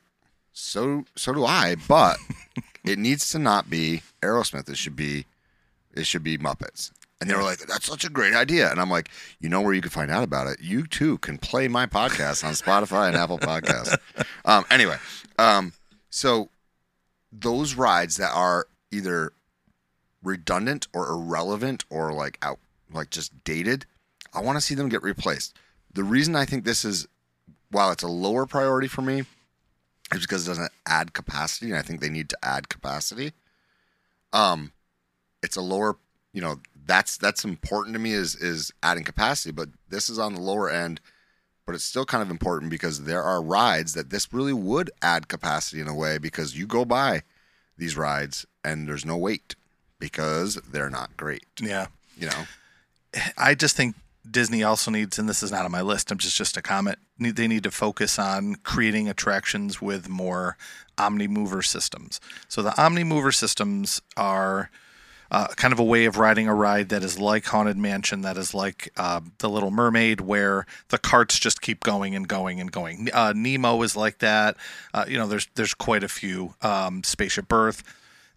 [0.53, 2.19] "So so do I," but
[2.85, 4.69] it needs to not be Aerosmith.
[4.69, 5.27] It should be
[5.97, 6.93] it should be Muppets.
[7.21, 8.71] And they were like, that's such a great idea.
[8.71, 9.09] And I'm like,
[9.41, 10.61] you know where you can find out about it?
[10.61, 13.97] You too can play my podcast on Spotify and Apple Podcasts.
[14.45, 14.97] Um, anyway,
[15.41, 15.73] um,
[16.09, 16.51] so
[17.33, 19.33] those rides that are either
[20.23, 22.61] redundant or irrelevant or like out,
[22.93, 23.87] like just dated,
[24.33, 25.57] I want to see them get replaced.
[25.93, 27.09] The reason I think this is,
[27.73, 29.25] while it's a lower priority for me,
[30.13, 31.71] is because it doesn't add capacity.
[31.71, 33.33] And I think they need to add capacity.
[34.33, 34.73] Um,
[35.47, 35.97] it's a lower
[36.33, 40.35] you know that's that's important to me is is adding capacity but this is on
[40.35, 41.01] the lower end
[41.65, 45.29] but it's still kind of important because there are rides that this really would add
[45.29, 47.23] capacity in a way because you go by
[47.79, 49.57] these rides and there's no wait
[49.99, 51.87] because they're not great yeah.
[52.19, 52.47] you know
[53.39, 53.95] I just think
[54.31, 56.11] Disney also needs, and this is not on my list.
[56.11, 56.99] I'm just just a comment.
[57.19, 60.57] Need, they need to focus on creating attractions with more
[60.99, 62.21] Omni Mover systems.
[62.49, 64.71] So the Omni Mover systems are
[65.31, 68.37] uh, kind of a way of riding a ride that is like Haunted Mansion, that
[68.37, 72.71] is like uh, the Little Mermaid, where the carts just keep going and going and
[72.71, 73.09] going.
[73.13, 74.57] Uh, Nemo is like that.
[74.95, 76.55] Uh, you know, there's there's quite a few.
[76.63, 77.83] Um, Spaceship Earth,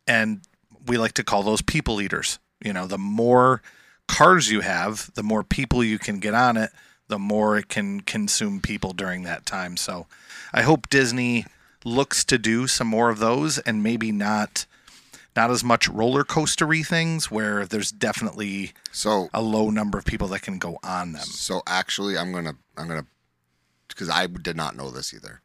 [0.08, 0.42] and
[0.88, 2.40] we like to call those people eaters.
[2.64, 3.62] You know, the more
[4.08, 6.72] cars you have, the more people you can get on it,
[7.08, 9.78] the more it can consume people during that time.
[9.78, 10.08] So
[10.54, 11.46] I hope Disney
[11.86, 14.66] looks to do some more of those and maybe not
[15.36, 20.28] not as much roller coastery things where there's definitely so a low number of people
[20.30, 21.22] that can go on them.
[21.24, 23.06] so actually i'm gonna i'm gonna
[23.88, 25.42] because i did not know this either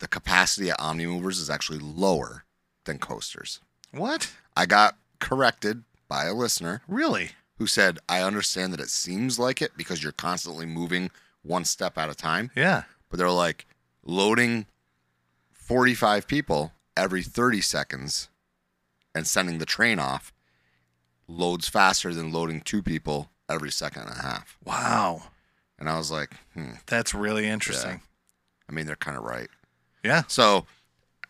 [0.00, 2.44] the capacity at omni movers is actually lower
[2.84, 3.60] than coasters
[3.92, 4.32] What?
[4.56, 7.30] i got corrected by a listener Really?
[7.58, 11.10] who said, I understand that it seems like it because you're constantly moving
[11.42, 12.52] one step at a time.
[12.54, 12.84] Yeah.
[13.10, 13.66] But they're like
[14.04, 14.66] loading
[15.52, 18.28] 45 people every 30 seconds
[19.18, 20.32] and sending the train off
[21.26, 24.56] loads faster than loading two people every second and a half.
[24.64, 25.24] Wow.
[25.78, 28.00] And I was like, hmm, That's really interesting.
[28.68, 29.48] I mean, they're kind of right.
[30.02, 30.22] Yeah.
[30.28, 30.66] So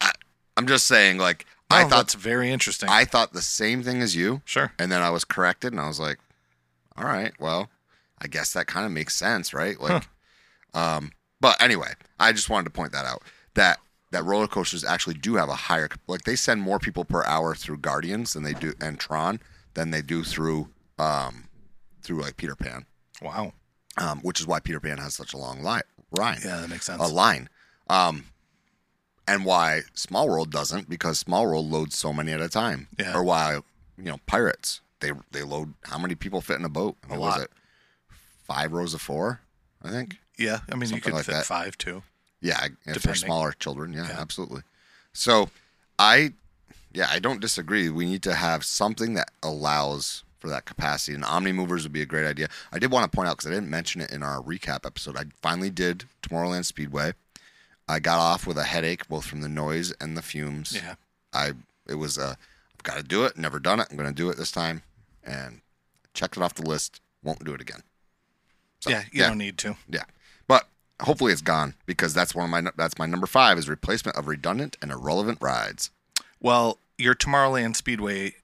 [0.01, 0.13] I,
[0.57, 2.89] I'm just saying, like, I I thought that's very interesting.
[2.89, 4.41] I thought the same thing as you.
[4.45, 4.73] sure.
[4.79, 6.19] And then I was corrected, and I was like,
[6.97, 7.69] "All right, well,
[8.21, 10.09] I guess that kind of makes sense, right?" Like,
[10.75, 13.23] um, but anyway, I just wanted to point that out
[13.55, 17.25] that that roller coasters actually do have a higher like they send more people per
[17.25, 19.41] hour through Guardians than they do and Tron
[19.75, 21.45] than they do through um
[22.03, 22.87] through like Peter Pan,
[23.21, 23.53] Wow.
[23.99, 25.83] um, which is why Peter Pan has such a long line.
[26.11, 27.03] Line, Yeah, that makes sense.
[27.03, 27.51] a line,
[27.91, 28.25] um,
[29.27, 32.89] and why Small World doesn't because Small World loads so many at a time.
[32.99, 33.15] Yeah.
[33.15, 33.57] Or why
[33.99, 36.97] you know Pirates they they load how many people fit in a boat?
[37.11, 37.21] A lot.
[37.21, 37.51] Was it
[38.47, 39.41] five rows of four?
[39.83, 40.17] I think.
[40.39, 41.45] yeah, I mean, you could like fit that.
[41.45, 42.03] five too.
[42.41, 42.69] Yeah,
[43.01, 44.21] for smaller children, yeah, Yeah.
[44.21, 44.63] absolutely.
[45.13, 45.51] So,
[45.99, 46.33] I,
[46.93, 47.89] yeah, I don't disagree.
[47.89, 52.03] We need to have something that allows for that capacity, and Omni Movers would be
[52.03, 52.49] a great idea.
[52.73, 55.17] I did want to point out because I didn't mention it in our recap episode.
[55.17, 57.15] I finally did Tomorrowland Speedway.
[57.89, 60.73] I got off with a headache both from the noise and the fumes.
[60.75, 60.95] Yeah.
[61.33, 61.53] I
[61.89, 62.35] it was uh,
[62.75, 63.37] I've got to do it.
[63.37, 63.89] Never done it.
[63.91, 64.83] I'm going to do it this time,
[65.25, 65.61] and
[66.15, 67.01] checked it off the list.
[67.25, 67.83] Won't do it again.
[68.81, 69.77] So, yeah, you don't need to.
[69.89, 70.05] yeah,
[71.03, 74.27] hopefully it's gone because that's one of my that's my number five is replacement of
[74.27, 75.91] redundant and irrelevant rides.
[76.41, 78.35] Well, your Tomorrowland Speedway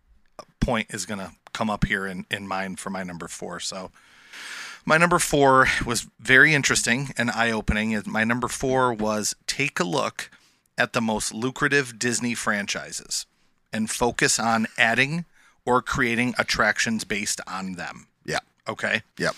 [0.61, 3.61] point is going to come up here in, in mine for my number four.
[3.61, 3.91] So,
[4.85, 8.01] my number four was very interesting and eye opening.
[8.07, 10.31] My number four was take a look
[10.77, 13.27] at the most lucrative Disney franchises
[13.73, 15.25] and focus on adding
[15.65, 18.09] or creating attractions based on them.
[18.25, 19.03] Yeah, Okay.
[19.19, 19.35] yep,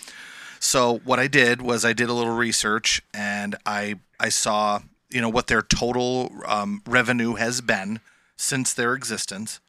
[0.66, 5.20] So what I did was I did a little research and I I saw you
[5.20, 8.00] know what their total um, revenue has been
[8.36, 9.60] since their existence,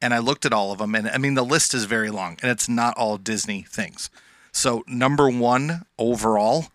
[0.00, 2.38] and I looked at all of them and I mean the list is very long
[2.40, 4.08] and it's not all Disney things.
[4.50, 6.68] So number one overall,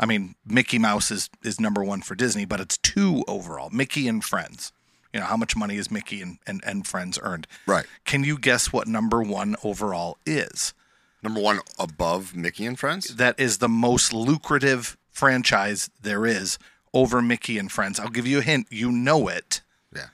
[0.00, 3.70] I mean Mickey Mouse is is number one for Disney, but it's two overall.
[3.70, 4.72] Mickey and Friends.
[5.12, 7.46] You know how much money is Mickey and, and, and Friends earned?
[7.66, 7.86] right.
[8.04, 10.74] Can you guess what number one overall is?
[11.22, 13.14] Number one above Mickey and Friends.
[13.16, 16.58] that is the most lucrative franchise there is
[16.92, 18.00] over Mickey and Friends.
[18.00, 18.66] I'll give you a hint.
[18.70, 19.60] You know it.
[19.94, 20.06] Yeah,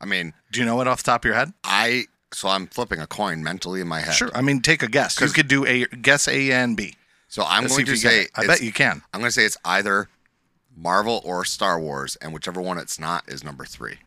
[0.00, 1.52] I mean Do you know it off the top of your head?
[1.64, 4.14] I so I'm flipping a coin mentally in my head.
[4.14, 4.30] Sure.
[4.34, 5.20] I mean, take a guess.
[5.20, 6.94] You could do a guess A and B.
[7.26, 8.28] So I'm Let's going to if you get say.
[8.36, 9.02] I bet you can.
[9.12, 10.08] I'm going to say it's either
[10.76, 13.98] Marvel or Star Wars, and whichever one it's not is number three.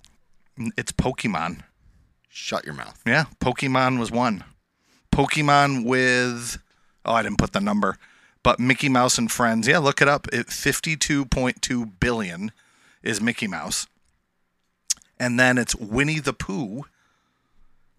[0.78, 1.62] It's Pokemon.
[2.30, 3.02] Shut your mouth.
[3.06, 4.44] Yeah, Pokemon was one.
[5.14, 6.58] Pokemon with
[7.06, 7.98] oh, I didn't put the number,
[8.42, 9.68] but Mickey Mouse and Friends.
[9.68, 10.28] Yeah, look it up.
[10.34, 12.52] It 52.2 billion
[13.04, 13.86] is Mickey Mouse.
[15.20, 16.86] And then it's Winnie the Pooh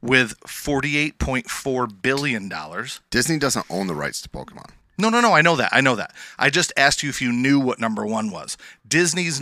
[0.03, 3.00] with 48.4 billion dollars.
[3.11, 4.70] Disney doesn't own the rights to Pokemon.
[4.98, 5.33] No, no, no.
[5.33, 5.70] I know that.
[5.72, 6.14] I know that.
[6.38, 8.57] I just asked you if you knew what number one was.
[8.87, 9.40] Disney's.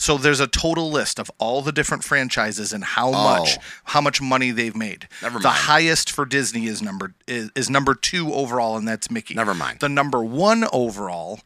[0.00, 3.62] So there's a total list of all the different franchises and how much Oh.
[3.84, 5.06] how much money they've made.
[5.20, 5.58] Never The mind.
[5.58, 9.34] highest for Disney is number is, is number two overall, and that's Mickey.
[9.34, 9.80] Never mind.
[9.80, 11.40] The number one overall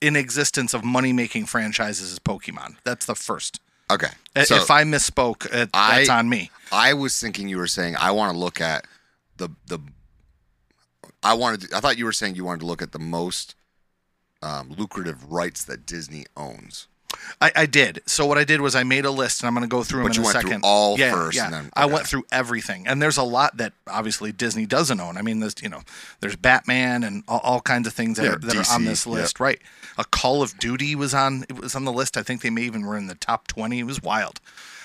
[0.00, 2.76] in existence of money making franchises is Pokemon.
[2.82, 3.60] That's the first.
[3.90, 4.08] Okay.
[4.34, 6.50] I- So if I misspoke, uh, that's on me.
[6.72, 8.86] I was thinking you were saying I want to look at
[9.36, 9.80] the the.
[11.22, 11.68] I wanted.
[11.68, 13.54] To, I thought you were saying you wanted to look at the most
[14.40, 16.86] um, lucrative rights that Disney owns.
[17.40, 18.00] I, I did.
[18.06, 20.02] So what I did was I made a list, and I'm going to go through
[20.02, 20.64] But them you in a went through second.
[20.64, 24.32] all yeah, first Yeah, then- I went through everything, and there's a lot that obviously
[24.32, 25.16] Disney doesn't own.
[25.16, 25.82] I mean, there's you know,
[26.20, 28.86] there's Batman and all, all kinds of things that, Yeah, are, that are on DC,
[28.86, 29.14] this yep.
[29.14, 29.60] list, right?
[29.96, 31.44] A Call of Duty was on.
[31.48, 32.16] It was on the list.
[32.16, 33.78] I think they may even were in the top twenty.
[33.78, 34.40] It was wild.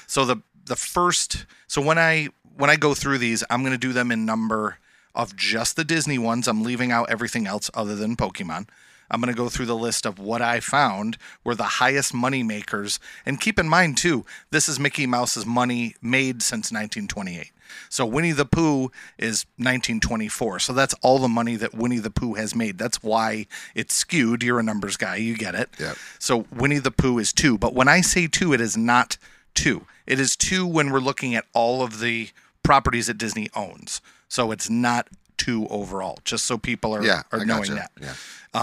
[0.08, 1.46] So the the first.
[1.68, 4.78] So when I when I go through these, I'm going to do them in number
[5.16, 6.48] of just the Disney ones.
[6.48, 8.68] I'm leaving out everything else other than Pokemon.
[9.14, 12.42] I'm going to go through the list of what I found were the highest money
[12.44, 13.00] makers.
[13.26, 17.52] And keep in mind, too, this is Mickey Mouse's money made since 1928.
[17.90, 20.60] So Winnie the Pooh is 1924.
[20.60, 22.78] So that's all the money that Winnie the Pooh has made.
[22.78, 23.46] That's why
[23.76, 24.44] it's skewed.
[24.44, 25.16] You're a numbers guy.
[25.18, 25.70] You get it.
[25.80, 25.96] Yep.
[26.20, 27.58] So Winnie the Pooh is two.
[27.58, 29.18] But when I say two, it is not
[29.54, 29.86] two.
[30.06, 32.30] It is two when we're looking at all of the
[32.64, 34.02] properties that Disney owns.
[34.28, 37.74] So it's not two overall, just so people are, Yeah, are I knowing gotcha.
[37.74, 37.92] that.
[38.02, 38.14] Yeah.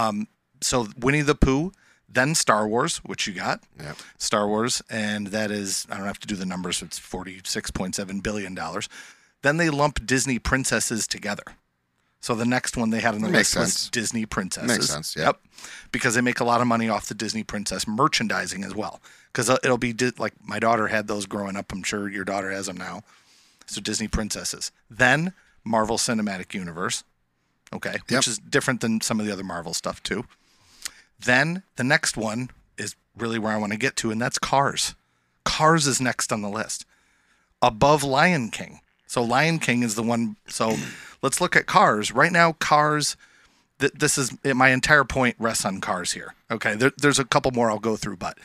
[0.07, 0.27] Um,
[0.61, 1.71] So Winnie the Pooh,
[2.07, 3.63] then Star Wars, which you got.
[3.79, 3.97] Yep.
[4.17, 6.81] Star Wars, and that is I don't have to do the numbers.
[6.81, 8.87] It's forty six point seven billion dollars.
[9.41, 11.43] Then they lump Disney princesses together.
[12.19, 13.89] So the next one they had on the list was.
[13.89, 14.69] Disney princesses.
[14.69, 15.23] Makes sense, yeah.
[15.25, 15.39] Yep.
[15.91, 19.01] Because they make a lot of money off the Disney princess merchandising as well.
[19.31, 21.71] Because uh, it'll be di- like my daughter had those growing up.
[21.71, 23.01] I'm sure your daughter has them now.
[23.65, 24.71] So Disney princesses.
[24.87, 27.03] Then Marvel Cinematic Universe.
[27.73, 27.93] Okay.
[27.93, 28.19] Yep.
[28.19, 30.25] Which is different than some of the other Marvel stuff too.
[31.25, 34.95] Then the next one is really where I want to get to, and that's Cars.
[35.43, 36.85] Cars is next on the list,
[37.61, 38.81] above Lion King.
[39.07, 40.37] So Lion King is the one.
[40.47, 40.75] So
[41.21, 42.53] let's look at Cars right now.
[42.53, 43.17] Cars.
[43.79, 46.35] Th- this is my entire point rests on Cars here.
[46.49, 48.37] Okay, there, there's a couple more I'll go through, but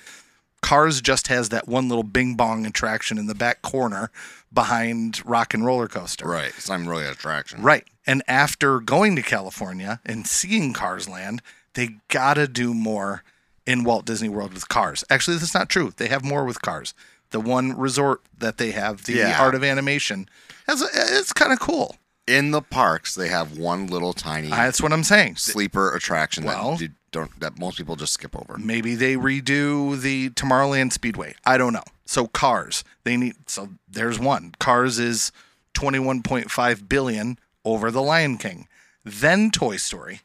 [0.62, 4.10] Cars just has that one little Bing Bong attraction in the back corner
[4.52, 6.26] behind Rock and Roller Coaster.
[6.26, 6.52] Right.
[6.56, 7.62] It's not really an attraction.
[7.62, 7.84] Right.
[8.06, 11.42] And after going to California and seeing Cars Land,
[11.76, 13.22] they gotta do more
[13.64, 15.04] in Walt Disney World with cars.
[15.08, 15.92] Actually, that's not true.
[15.96, 16.92] They have more with cars.
[17.30, 19.40] The one resort that they have, the Yeah.
[19.42, 20.28] Art of Animation,
[20.66, 21.96] has a, it's kind of cool.
[22.26, 25.36] In the parks, they have one little tiny That's what I'm saying.
[25.36, 28.58] sleeper attraction Well- that you don't that most people just skip over.
[28.58, 31.34] Maybe they redo the Tomorrowland Speedway.
[31.46, 31.84] I don't know.
[32.04, 33.34] So Cars, they need.
[33.46, 34.54] So there's one.
[34.58, 35.32] Cars is
[35.74, 38.68] 21.5 billion over the Lion King,
[39.04, 40.20] then Toy Story,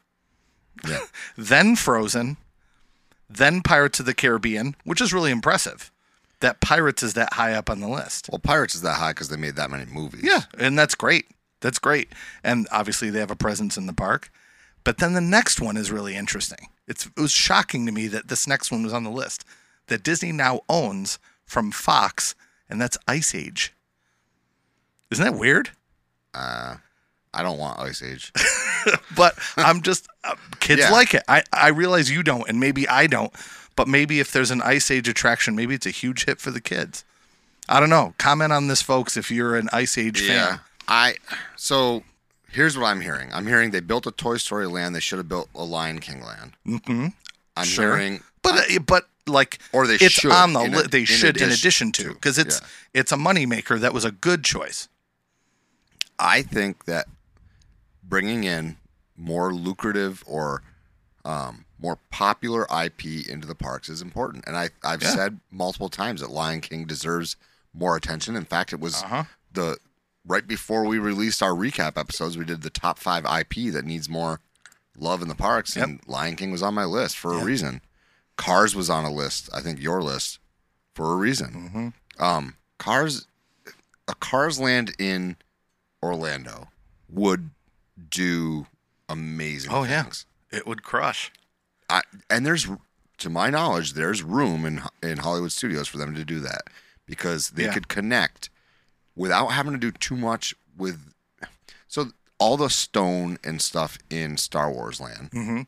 [0.86, 1.00] Yeah.
[1.36, 2.36] then Frozen,
[3.28, 5.90] then Pirates of the Caribbean, which is really impressive.
[6.40, 8.28] That Pirates is that high up on the list.
[8.30, 10.22] Well, Pirates is that high because they made that many movies.
[10.24, 11.26] Yeah, and that's great.
[11.60, 12.08] That's great.
[12.42, 14.30] And obviously they have a presence in the park.
[14.84, 16.68] But then the next one is really interesting.
[16.88, 19.44] It's it was shocking to me that this next one was on the list
[19.86, 22.34] that Disney now owns from Fox,
[22.68, 23.72] and that's Ice Age.
[25.10, 25.70] Isn't that weird?
[26.34, 26.76] Uh,
[27.34, 28.32] I don't want Ice Age.
[29.14, 30.90] But I'm just uh, kids Yeah.
[30.90, 31.22] like it.
[31.28, 33.32] I I realize you don't, and maybe I don't.
[33.76, 36.60] But maybe if there's an Ice Age attraction, maybe it's a huge hit for the
[36.60, 37.04] kids.
[37.68, 38.14] I don't know.
[38.18, 40.58] Comment on this, folks, if you're an Ice Age fan.
[40.88, 41.14] I
[41.54, 42.02] so
[42.50, 43.30] here's what I'm hearing.
[43.32, 44.96] I'm hearing they built a Toy Story land.
[44.96, 46.52] They should have built a Lion King land.
[46.66, 47.06] Mm-hmm.
[47.56, 47.96] I'm Sure.
[47.96, 50.32] hearing, But uh, but like or they it's should.
[50.32, 53.00] on the in li- a- they should in addition addition to because it's Yeah.
[53.00, 54.88] it's a moneymaker that was a good choice.
[56.18, 57.06] I think that
[58.12, 58.76] bringing in
[59.16, 60.62] more lucrative or
[61.24, 64.44] um, more popular IP into the parks is important.
[64.46, 65.14] And I, I've Yeah.
[65.14, 67.36] said multiple times that Lion King deserves
[67.72, 68.36] more attention.
[68.36, 69.24] In fact, it was Uh-huh.
[69.50, 69.78] the
[70.26, 74.10] right before we released our recap episodes, we did the top five IP that needs
[74.10, 74.40] more
[74.94, 75.84] love in the parks, Yep.
[75.88, 77.42] and Lion King was on my list for Yep.
[77.42, 77.80] a reason.
[78.36, 80.38] Cars was on a list, I think your list,
[80.94, 81.94] for a reason.
[82.18, 82.22] Mm-hmm.
[82.22, 83.26] Um, Cars,
[84.06, 85.36] a Cars Land in
[86.02, 86.68] Orlando
[87.08, 87.48] would
[88.12, 88.66] do
[89.08, 89.72] amazing.
[89.72, 90.02] Oh, yeah.
[90.04, 90.26] things.
[90.52, 91.32] It would crush.
[91.90, 92.68] I, and there's,
[93.18, 96.62] to my knowledge, there's room in in Hollywood studios for them to do that
[97.06, 97.72] because they Yeah.
[97.74, 98.48] could connect
[99.16, 101.12] without having to do too much with.
[101.88, 105.62] So all the stone and stuff in Star Wars Land Mm-hmm.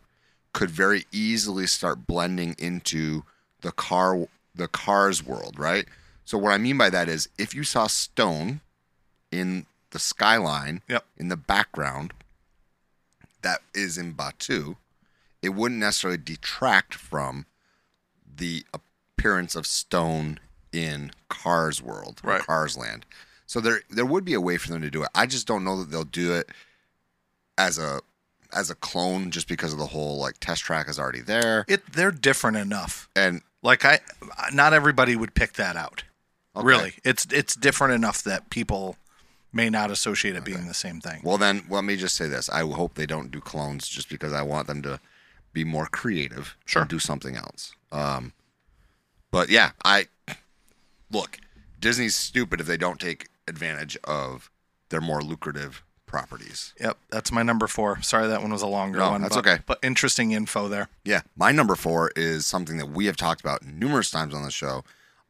[0.52, 3.24] could very easily start blending into
[3.61, 5.87] the car the cars world, right?
[6.24, 8.61] So what I mean by that is if you saw stone
[9.30, 11.04] in the skyline Yep.
[11.16, 12.12] in the background
[13.44, 14.76] that is in Batuu,
[15.40, 17.46] it wouldn't necessarily detract from
[18.37, 20.40] the appearance of stone
[20.72, 22.42] in Cars World, or Right.
[22.42, 23.07] Cars Land.
[23.46, 25.11] So there there would be a way for them to do it.
[25.14, 26.48] I just don't know that they'll do it
[27.57, 28.00] as a
[28.52, 31.64] as a clone just because of the whole like test track is already there.
[31.68, 33.09] It they're different enough.
[33.14, 34.00] And Like I,
[34.52, 36.04] not everybody would pick that out.
[36.57, 36.66] Okay.
[36.66, 38.96] Really, it's it's different enough that people
[39.55, 41.21] may not associate it being the same thing.
[41.23, 42.49] well then let me just say this.
[42.51, 45.01] I hope they don't do clones just because I want them to
[45.53, 46.83] be more creative Sure.
[46.83, 47.75] and do something else.
[47.93, 48.33] Um
[49.31, 50.07] but yeah, I
[51.11, 51.38] look,
[51.81, 54.51] Disney's stupid if they don't take advantage of
[54.90, 56.73] their more lucrative properties.
[56.81, 58.01] Yep, that's my number four.
[58.03, 59.23] Sorry, that one was a longer No, one.
[59.23, 59.62] that's but, okay.
[59.67, 60.88] But interesting info there.
[61.05, 64.51] Yeah, my number four is something that we have talked about numerous times on the
[64.53, 64.85] show.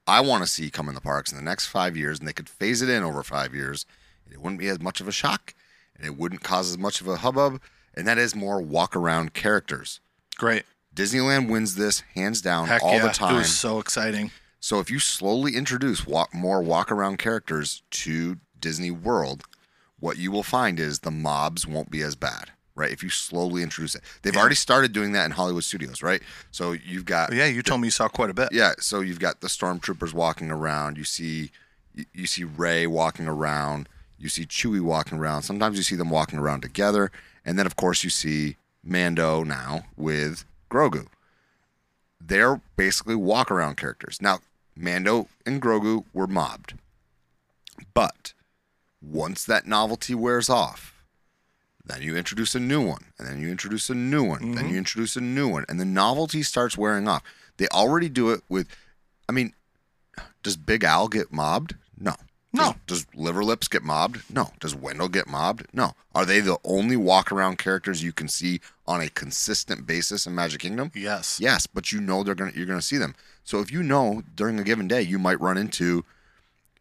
[0.06, 2.34] I want to see come in the parks in the next five years, and they
[2.34, 3.86] could phase it in over five years.
[4.30, 5.54] It wouldn't be as much of a shock,
[5.96, 7.60] and it wouldn't cause as much of a hubbub.
[7.96, 10.00] And that is more walk around characters.
[10.36, 10.64] Great.
[10.94, 13.34] Disneyland wins this hands down Heck all yeah, the time.
[13.34, 14.30] It was so exciting.
[14.60, 19.44] So if you slowly introduce walk, more walk around characters to Disney World,
[20.00, 22.90] what you will find is the mobs won't be as bad, right?
[22.90, 24.40] If you slowly introduce it, they've Yeah.
[24.40, 26.22] already started doing that in Hollywood studios, right?
[26.50, 28.48] So you've got Yeah, you told me you saw quite a bit.
[28.52, 30.96] yeah, so you've got the stormtroopers walking around.
[30.98, 31.50] You see,
[32.12, 33.88] you see Rey walking around.
[34.24, 35.42] You see Chewie walking around.
[35.42, 37.12] Sometimes you see them walking around together,
[37.44, 41.08] and then of course you see Mando now with Grogu.
[42.18, 44.22] They're basically walk around characters.
[44.22, 44.38] Now,
[44.74, 46.72] Mando and Grogu were mobbed,
[47.92, 48.32] but
[49.02, 51.04] once that novelty wears off,
[51.84, 54.72] then you introduce a new one, and then you introduce a new one, then mm-hmm.
[54.72, 57.22] you introduce a new one, and the novelty starts wearing off.
[57.58, 58.68] They already do it with,
[59.28, 59.52] I mean,
[60.42, 61.74] does Big Al get mobbed?
[61.98, 62.14] No.
[62.54, 62.76] No.
[62.86, 64.22] Does, does Liver Lips get mobbed?
[64.32, 64.52] No.
[64.60, 65.66] Does Wendell get mobbed?
[65.72, 65.94] No.
[66.14, 70.34] Are they the only walk around characters you can see on a consistent basis in
[70.34, 70.92] Magic Kingdom?
[70.94, 71.38] Yes.
[71.40, 73.14] Yes, but you know they're gonna you're gonna see them.
[73.42, 76.04] So if you know during a given day you might run into,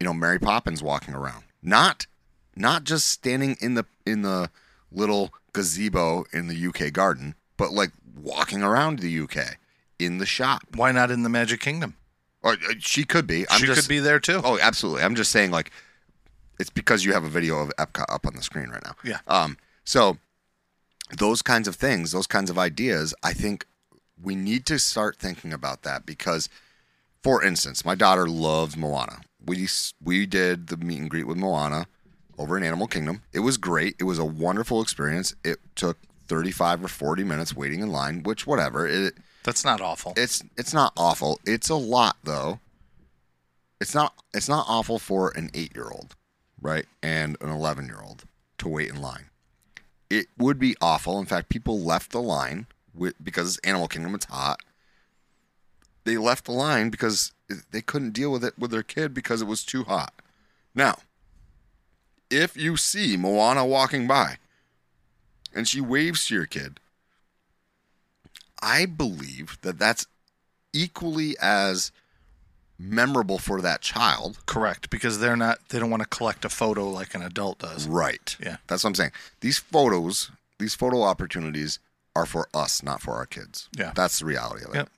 [0.00, 1.44] you know, Mary Poppins walking around.
[1.62, 2.06] Not
[2.56, 4.50] not just standing in the in the
[4.92, 9.58] little gazebo in the UK garden, but like walking around the UK
[9.98, 10.62] in the shop.
[10.74, 11.96] Why not in the Magic Kingdom?
[12.44, 13.46] Or uh, she could be.
[13.50, 14.40] I'm she just, could be there too.
[14.44, 15.02] Oh, absolutely.
[15.02, 15.72] I'm just saying, like,
[16.60, 18.94] it's because you have a video of Epcot up on the screen right now.
[19.02, 19.18] Yeah.
[19.26, 19.56] Um.
[19.84, 20.18] So
[21.18, 23.66] those kinds of things, those kinds of ideas, I think
[24.22, 26.48] we need to start thinking about that because,
[27.22, 29.20] for instance, my daughter loves Moana.
[29.44, 29.66] We
[30.02, 31.86] we did the meet and greet with Moana
[32.38, 33.22] over in Animal Kingdom.
[33.32, 33.96] It was great.
[33.98, 35.34] It was a wonderful experience.
[35.44, 38.86] It took 35 or 40 minutes waiting in line, which whatever.
[38.86, 39.14] It
[39.44, 40.14] That's not awful.
[40.16, 41.38] it's it's not awful.
[41.44, 42.60] It's a lot though.
[43.80, 46.16] It's not it's not awful for an 8-year-old,
[46.60, 46.86] right?
[47.02, 48.24] And an 11-year-old
[48.58, 49.26] to wait in line.
[50.08, 51.18] It would be awful.
[51.18, 54.60] In fact, people left the line with because it's Animal Kingdom it's hot.
[56.04, 57.32] They left the line because
[57.70, 60.14] they couldn't deal with it with their kid because it was too hot.
[60.74, 60.98] Now,
[62.30, 64.36] if you see Moana walking by
[65.54, 66.80] and she waves to your kid,
[68.64, 70.06] I believe that that's
[70.72, 71.92] equally as
[72.78, 74.38] memorable for that child.
[74.46, 75.58] Correct, because they're not.
[75.68, 77.86] They don't want to collect a photo like an adult does.
[77.86, 78.36] Right.
[78.40, 78.56] Yeah.
[78.66, 79.12] That's what I'm saying.
[79.40, 81.78] These photos, these photo opportunities
[82.16, 83.68] are for us, not for our kids.
[83.76, 83.92] Yeah.
[83.94, 84.76] That's the reality of it.
[84.78, 84.88] Yep.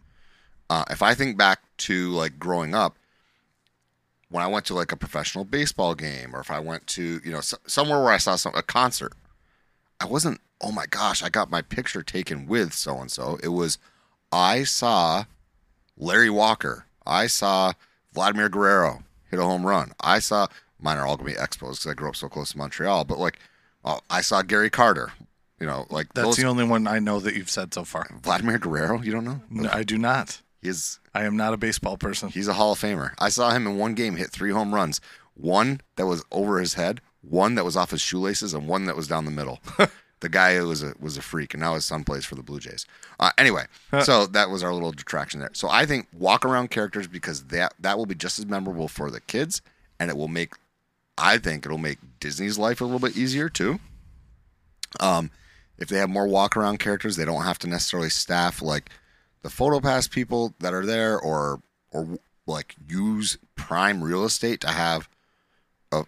[0.71, 2.97] Uh, if I think back to like growing up,
[4.29, 7.31] when I went to like a professional baseball game, or if I went to you
[7.33, 9.13] know s- somewhere where I saw some a concert,
[10.01, 10.41] I wasn't.
[10.61, 13.39] Oh my gosh, I got my picture taken with so and so.
[13.43, 13.79] It was,
[14.33, 15.25] I saw
[15.97, 16.87] Larry Walker.
[17.07, 17.73] I saw
[18.13, 19.93] Vladimir Guerrero hit a home run.
[20.01, 20.49] I saw
[20.81, 23.05] mine are all gonna be expos because I grew up so close to Montreal.
[23.05, 23.39] But like,
[23.85, 25.13] oh, I saw Gary Carter.
[25.61, 28.07] You know, like That's those, the only one I know that you've said so far.
[28.23, 29.01] Vladimir Guerrero.
[29.01, 29.41] You don't know?
[29.49, 30.43] No, I do not.
[30.61, 32.29] He's I am not a baseball person.
[32.29, 33.13] He's a Hall of Famer.
[33.19, 35.01] I saw him in one game hit three home runs.
[35.35, 38.97] One that was over his head, one that was off his shoelaces, and one that
[38.97, 39.61] was down the middle.
[40.21, 42.43] the guy who was a was a freak, and now his son plays for the
[42.43, 42.87] Blue Jays.
[43.21, 43.65] Uh, anyway,
[44.03, 45.51] so that was our little detraction there.
[45.53, 49.11] So I think walk around characters because that that will be just as memorable for
[49.11, 49.61] the kids,
[50.01, 50.55] and it will make.
[51.19, 53.79] I think it'll make Disney's life a little bit easier too.
[55.01, 55.31] Um,
[55.79, 58.91] if they have more walk around characters, they don't have to necessarily staff like
[59.43, 61.61] the photo pass people that are there or
[61.91, 65.09] or like use prime real estate to have
[65.93, 66.05] a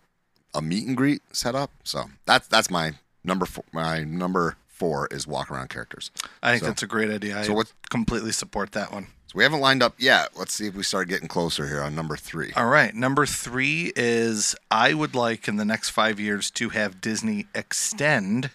[0.54, 1.70] a meet and greet set up.
[1.84, 2.94] So that's that's my
[3.28, 6.10] number four, my number four is walk around characters.
[6.42, 7.44] I think So- that's a great idea.
[7.44, 9.06] so I what- completely support that one.
[9.26, 10.30] So we haven't lined up yet.
[10.36, 12.50] Let's see if we start getting closer here on number three.
[12.56, 17.00] All right, number three is I would like in the next five years to have
[17.02, 18.50] Disney extend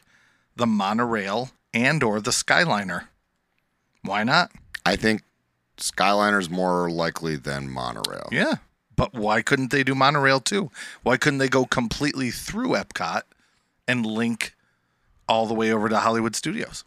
[0.56, 3.08] the monorail and or the Skyliner.
[4.02, 4.52] Why not?
[4.86, 5.22] I think
[5.78, 8.30] Skyliner's more likely than monorail.
[8.32, 8.56] Yeah,
[8.96, 10.72] but why couldn't they do monorail too?
[11.04, 13.24] Why couldn't they go completely through Epcot
[13.88, 14.56] and link
[15.34, 16.84] all the way over to Hollywood Studios?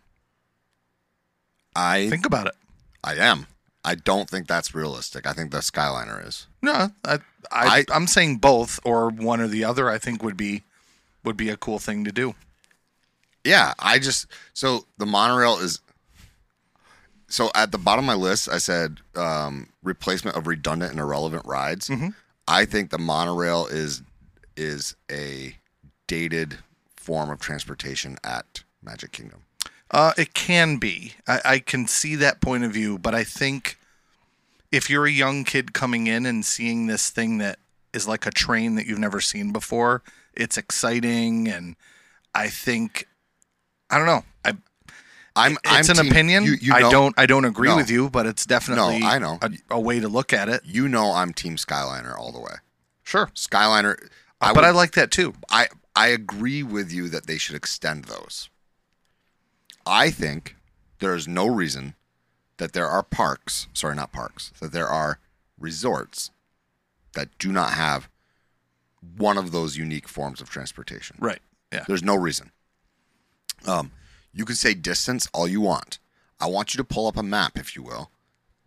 [1.74, 2.55] I Think about it.
[3.05, 3.47] I am.
[3.84, 5.26] I don't think that's realistic.
[5.26, 6.47] I think the Skyliner is.
[6.62, 7.18] No, I, I,
[7.51, 9.88] I- I'm saying both or one or the other.
[9.90, 10.62] I think would be
[11.24, 12.34] would be a cool thing to do.
[13.44, 15.80] Yeah, I just so the monorail is
[17.28, 21.44] so at the bottom of my list I said um, replacement of redundant and irrelevant
[21.47, 21.90] rides.
[22.49, 24.03] I think the monorail is
[24.57, 25.57] is a
[26.09, 26.59] dated
[27.07, 29.45] form of transportation at Magic Kingdom.
[29.93, 31.13] Uh, it can be.
[31.29, 33.79] I, I can see that point of view, but I think
[34.73, 37.61] if you're a young kid coming in and seeing this thing that
[37.93, 40.03] is like a train that you've never seen before,
[40.35, 41.77] it's exciting, and
[42.35, 43.07] I think
[43.89, 44.25] I don't know.
[44.45, 44.55] I,
[45.37, 46.45] I'm it's I'm an team- opinion.
[46.45, 47.15] You, you I know, don't.
[47.19, 47.77] I don't agree No.
[47.77, 49.39] with you, but it's definitely no, I know.
[49.41, 50.63] A, a way to look at it.
[50.65, 52.55] You know I'm Team Skyliner all the way.
[53.05, 53.97] Sure, Skyliner.
[54.41, 55.35] I but would- I like that too.
[55.49, 58.51] I I agree with you that they should extend those.
[59.86, 60.57] I think
[60.99, 61.94] there is no reason
[62.59, 65.18] that there are parks, sorry, not parks, that there are
[65.59, 66.30] resorts
[67.14, 68.09] that do not have
[69.16, 71.16] one of those unique forms of transportation.
[71.18, 71.40] Right.
[71.72, 71.84] Yeah.
[71.88, 72.51] There's no reason.
[73.66, 73.92] Um,
[74.32, 75.99] you can say distance all you want.
[76.38, 78.11] I want you to pull up a map, if you will,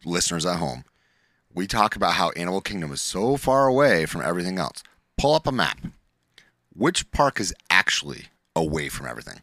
[0.03, 0.83] listeners at home.
[1.53, 4.83] We talk about how Animal Kingdom is so far away from everything else.
[5.17, 5.79] Pull up a map.
[6.79, 9.41] Which park is actually away from everything?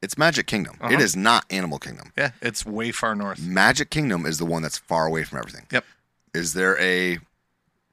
[0.00, 0.78] It's Magic Kingdom.
[0.80, 0.98] It uh-huh.
[0.98, 2.10] is not Animal Kingdom.
[2.16, 2.30] Yeah.
[2.40, 3.38] It's way far north.
[3.38, 5.66] Magic Kingdom is the one that's far away from everything.
[5.70, 5.84] Yep.
[6.32, 7.18] Is there a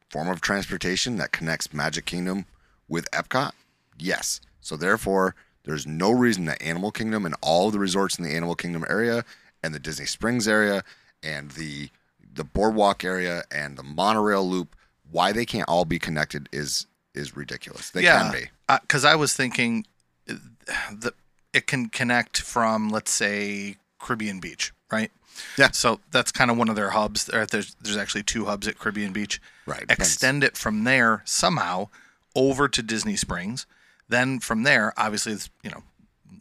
[0.09, 2.45] form of transportation that connects Magic Kingdom
[2.88, 3.51] with Epcot?
[3.99, 4.39] Yes.
[4.61, 8.34] So therefore, there's no reason that Animal Kingdom and all of the resorts in the
[8.34, 9.26] Animal Kingdom area
[9.61, 10.86] and the Disney Springs area
[11.22, 11.89] and the
[12.34, 14.78] the boardwalk area and the monorail loop,
[15.11, 17.89] why they can't all be connected is is ridiculous.
[17.89, 18.49] They can be.
[18.70, 19.86] Uh, because I was thinking
[20.28, 21.14] that
[21.53, 25.12] it can connect from, let's say, Caribbean Beach, right?
[25.57, 25.72] Yeah.
[25.72, 27.26] So that's kind of one of their hubs.
[27.26, 29.41] There's there's actually two hubs at Caribbean Beach.
[29.66, 29.86] Right.
[29.89, 31.89] Extend it from there somehow
[32.36, 33.66] over to Disney Springs.
[34.09, 35.84] Then from there, obviously, it's, you know,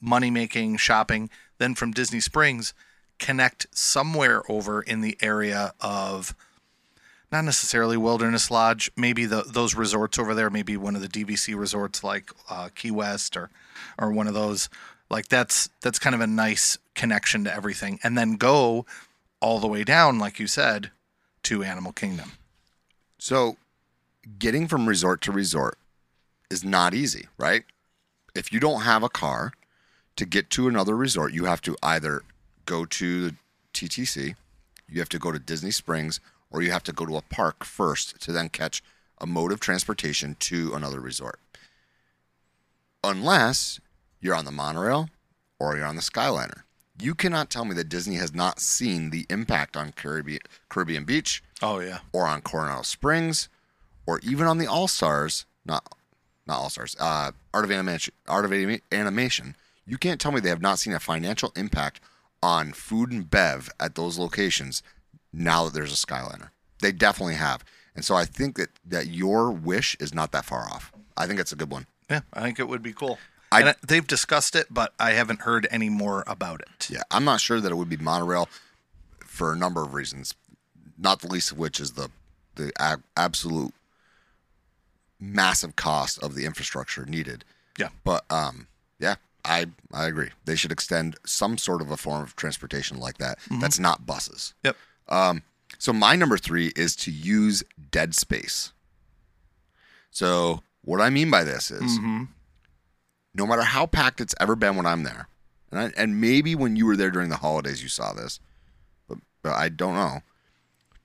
[0.01, 1.31] money making, shopping.
[1.59, 2.75] Then from Disney Springs,
[3.19, 6.35] connect somewhere over in the area of
[7.33, 11.59] not necessarily Wilderness Lodge, maybe the those resorts over there, maybe one of the DVC
[11.59, 13.51] resorts like uh, Key West or
[13.99, 14.69] or one of those.
[15.09, 18.87] Like that's that's kind of a nice connection to everything, and then go
[19.41, 20.91] all the way down, like you said,
[21.45, 22.33] to Animal Kingdom.
[23.19, 23.57] So,
[24.39, 25.79] getting from resort to resort
[26.51, 27.65] is not easy, right?
[28.35, 29.53] If you don't have a car
[30.17, 32.23] to get to another resort, you have to either
[32.67, 33.37] go to the
[33.73, 34.35] TTC,
[34.89, 36.21] you have to go to Disney Springs,
[36.51, 38.83] or you have to go to a park first to then catch
[39.19, 41.39] a mode of transportation to another resort.
[43.05, 43.81] Unless
[44.21, 45.09] you're on the monorail
[45.59, 46.63] or you're on the Skyliner.
[47.01, 51.43] You cannot tell me that Disney has not seen the impact on Caribbean, Caribbean Beach
[51.63, 53.49] Oh yeah, or on Coronado Springs,
[54.07, 55.95] or even on the All Stars, not
[56.47, 59.57] not All Stars, uh, Art of Animation, Art of Anima- Animation.
[59.87, 62.01] You can't tell me they have not seen a financial impact
[62.43, 64.83] on food and bev at those locations
[65.33, 66.51] now that there's a Skyliner.
[66.81, 67.65] They definitely have,
[67.95, 70.93] and so I think that that your wish is not that far off.
[71.17, 71.87] I think it's a good one.
[72.11, 72.21] yeah.
[72.33, 73.19] I think it would be cool.
[73.53, 76.89] I- and they've discussed it, but I haven't heard any more about it.
[76.89, 78.49] Yeah, I'm not sure that it would be monorail
[79.27, 80.35] for a number of reasons,
[80.97, 82.11] not the least of which is the
[82.55, 83.73] the ab- absolute
[85.19, 87.45] massive cost of the infrastructure needed.
[87.79, 87.89] Yeah.
[88.05, 88.67] But um,
[88.99, 90.31] yeah, I I agree.
[90.45, 93.39] They should extend some sort of a form of transportation like that.
[93.61, 94.55] That's not buses.
[94.65, 94.77] Yep.
[95.79, 98.73] So my number three is to use dead space.
[100.11, 102.25] So what I mean by this is, Mm-hmm.
[103.35, 105.29] no matter how packed it's ever been when I'm there,
[105.71, 108.41] and I, and maybe when you were there during the holidays you saw this,
[109.09, 110.21] but, but I don't know.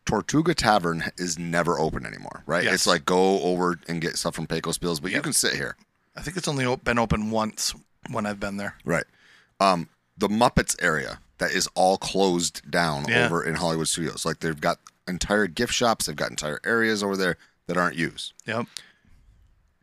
[0.05, 2.63] Tortuga Tavern is never open anymore, right?
[2.63, 2.73] Yes.
[2.75, 5.75] It's like go over and get stuff from Pecos Bills, but you can sit here,
[6.15, 7.73] I think it's only been open once
[8.11, 8.75] when I've been there.
[8.85, 9.05] right?
[9.59, 13.25] Um, the Muppets area that is all closed down Yeah.
[13.25, 14.25] over in Hollywood Studios.
[14.25, 18.33] Like they've got entire gift shops, they've got entire areas over there that aren't used.
[18.45, 18.67] Yep.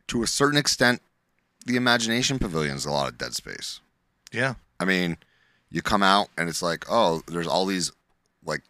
[0.07, 1.01] To a certain extent,
[1.65, 3.79] the Imagination Pavilion is a lot of dead space.
[4.31, 4.55] Yeah.
[4.79, 5.17] I mean,
[5.69, 7.91] you come out and it's like, oh, there's all these,
[8.45, 8.61] like,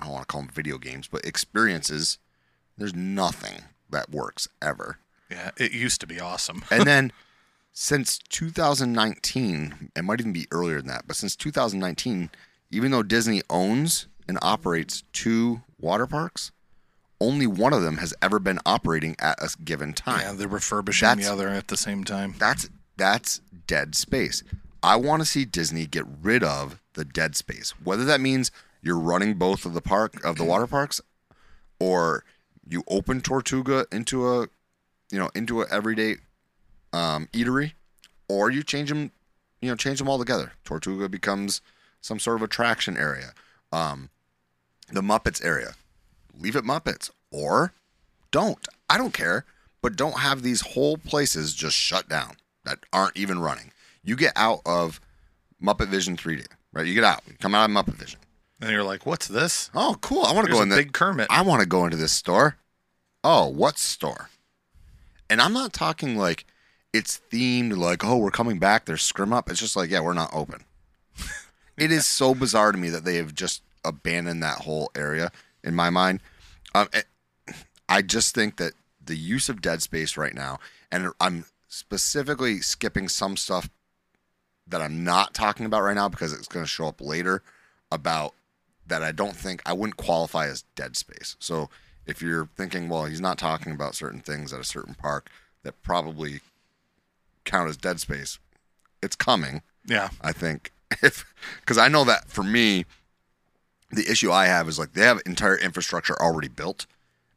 [0.00, 2.18] I don't want to call them video games, but experiences.
[2.76, 4.98] There's nothing that works ever.
[5.30, 5.50] Yeah.
[5.58, 6.64] It used to be awesome.
[6.70, 7.12] And then
[7.72, 12.30] since 2019, it might even be earlier than that, but since 2019,
[12.70, 16.52] even though Disney owns and operates two water parks,
[17.20, 20.20] only one of them has ever been operating at a given time.
[20.20, 22.34] Yeah, they're refurbishing That's- the other at the same time.
[22.38, 24.42] That's that's dead space.
[24.82, 27.70] I want to see Disney get rid of the dead space.
[27.82, 28.50] Whether that means
[28.82, 31.00] you're running both of the park of the water parks,
[31.78, 32.24] or
[32.66, 34.48] you open Tortuga into a,
[35.10, 36.16] you know, into a everyday
[36.92, 37.72] um, eatery,
[38.28, 39.10] or you change them,
[39.60, 40.52] you know, change them all together.
[40.64, 41.60] Tortuga becomes
[42.00, 43.32] some sort of attraction area.
[43.72, 44.10] Um,
[44.92, 45.74] the Muppets area,
[46.38, 47.72] leave it Muppets, or
[48.30, 48.66] don't.
[48.88, 49.44] I don't care,
[49.82, 53.72] but don't have these whole places just shut down that aren't even running.
[54.02, 55.00] You get out of
[55.62, 56.86] Muppet Vision 3D, right?
[56.86, 58.20] You get out, you come out of Muppet Vision.
[58.60, 59.70] And you're like, what's this?
[59.74, 60.24] Oh, cool!
[60.24, 61.28] I want to go in the big Kermit.
[61.30, 62.56] I want to go into this store.
[63.24, 64.28] Oh, what store?
[65.30, 66.44] And I'm not talking like
[66.92, 68.84] it's themed like, oh, we're coming back.
[68.84, 69.48] There's scrim up.
[69.50, 70.64] It's just like, yeah, we're not open.
[71.76, 75.30] it is so bizarre to me that they have just abandoned that whole area
[75.62, 76.20] in my mind.
[76.74, 77.06] Um, it-
[77.88, 78.74] I just think that
[79.04, 80.60] the use of dead space right now,
[80.92, 83.68] and I'm specifically skipping some stuff
[84.66, 87.42] that I'm not talking about right now because it's going to show up later
[87.90, 88.34] about
[88.86, 91.34] that I don't think I wouldn't qualify as dead space.
[91.40, 91.68] So
[92.06, 95.28] if you're thinking, well, he's not talking about certain things at a certain park
[95.64, 96.40] that probably
[97.44, 98.38] count as dead space,
[99.02, 99.62] it's coming.
[99.86, 100.10] yeah.
[100.20, 100.72] I think
[101.02, 101.24] if
[101.60, 102.84] because I know that for me,
[103.90, 106.86] the issue I have is like they have entire infrastructure already built,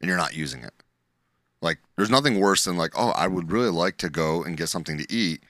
[0.00, 0.72] and you're not using it.
[1.60, 4.68] Like there's nothing worse than like, oh, I would really like to go and get
[4.68, 5.42] something to eat,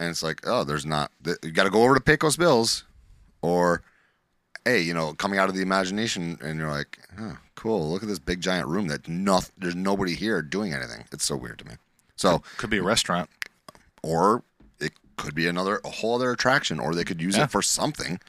[0.00, 1.12] and it's like, oh, there's not.
[1.42, 2.84] You got to go over to Pecos Bills,
[3.42, 3.82] or
[4.64, 7.90] hey, you know, coming out of the imagination, and you're like, oh, cool.
[7.92, 9.54] Look at this big giant room that nothing.
[9.58, 11.04] There's nobody here doing anything.
[11.12, 11.74] It's so weird to me.
[12.16, 13.28] So Could be a restaurant.
[14.06, 14.42] Or
[14.80, 17.44] it could be another a whole other attraction or they could use Yeah.
[17.44, 18.20] it for something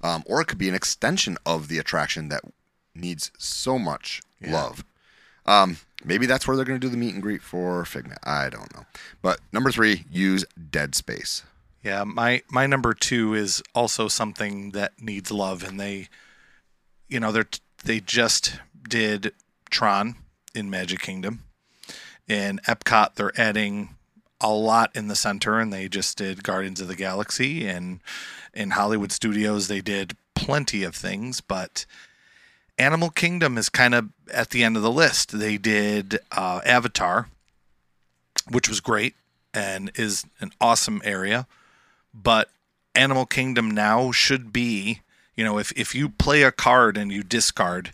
[0.00, 2.42] um, or it could be an extension of the attraction that
[2.94, 4.52] needs so much Yeah.
[4.52, 4.84] love
[5.46, 8.48] um, maybe that's where they're going to do the meet and greet for figment i
[8.48, 8.84] don't know
[9.22, 11.42] but number three use dead space
[11.82, 16.08] Yeah, my my number two is also something that needs love, and they
[17.08, 17.48] you know, they're
[17.84, 18.58] they just
[18.88, 19.32] did
[19.70, 20.16] Tron
[20.54, 21.44] in Magic Kingdom.
[22.26, 23.94] In Epcot, they're adding
[24.40, 27.66] a lot in the center, and they just did Guardians of the Galaxy.
[27.66, 28.00] And
[28.54, 31.84] in Hollywood Studios, they did plenty of things, but
[32.78, 35.38] Animal Kingdom is kind of at the end of the list.
[35.38, 37.28] They did uh, Avatar,
[38.48, 39.14] which was great
[39.52, 41.46] and is an awesome area,
[42.14, 42.50] but
[42.94, 45.00] Animal Kingdom now should be,
[45.34, 47.92] you know, if, if you play a card and you discard,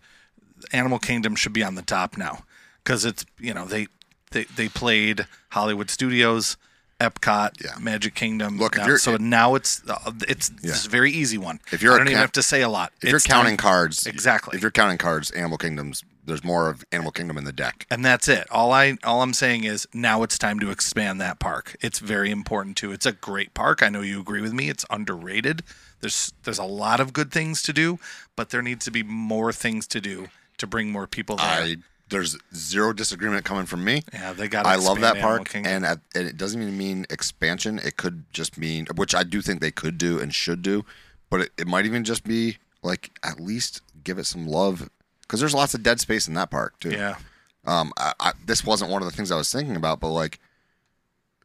[0.72, 2.44] Animal Kingdom should be on the top now
[2.82, 3.86] because it's, you know, they,
[4.34, 6.58] they, they played Hollywood Studios,
[7.00, 7.72] Epcot, Yeah.
[7.80, 8.58] Magic Kingdom.
[8.58, 11.60] Look, now- so now it's uh, it's this very easy one.
[11.72, 12.92] If you're I don't even ca- have to say a lot.
[13.02, 14.56] If you're counting time- cards, Exactly.
[14.56, 17.86] If you're counting cards, Animal Kingdoms, there's more of Animal Kingdom in the deck.
[17.90, 18.46] and that's it.
[18.50, 21.76] All I all I'm saying is now it's time to expand that park.
[21.80, 22.92] It's very important too.
[22.92, 23.82] It's a great park.
[23.82, 24.68] I know you agree with me.
[24.68, 25.62] It's underrated.
[26.00, 27.98] There's there's a lot of good things to do,
[28.36, 30.28] but there needs to be more things to do
[30.58, 31.46] to bring more people there.
[31.46, 31.76] I
[32.10, 34.02] there's zero disagreement coming from me.
[34.12, 34.66] yeah, they got.
[34.66, 37.78] I love that park, and, at, and it doesn't even mean expansion.
[37.78, 40.84] It could just mean, which I do think they could do and should do,
[41.30, 44.88] but it, it might even just be like at least give it some love
[45.22, 46.90] because there's lots of dead space in that park too.
[46.90, 47.16] yeah,
[47.64, 50.38] Um, I, I, this wasn't one of the things I was thinking about, but like,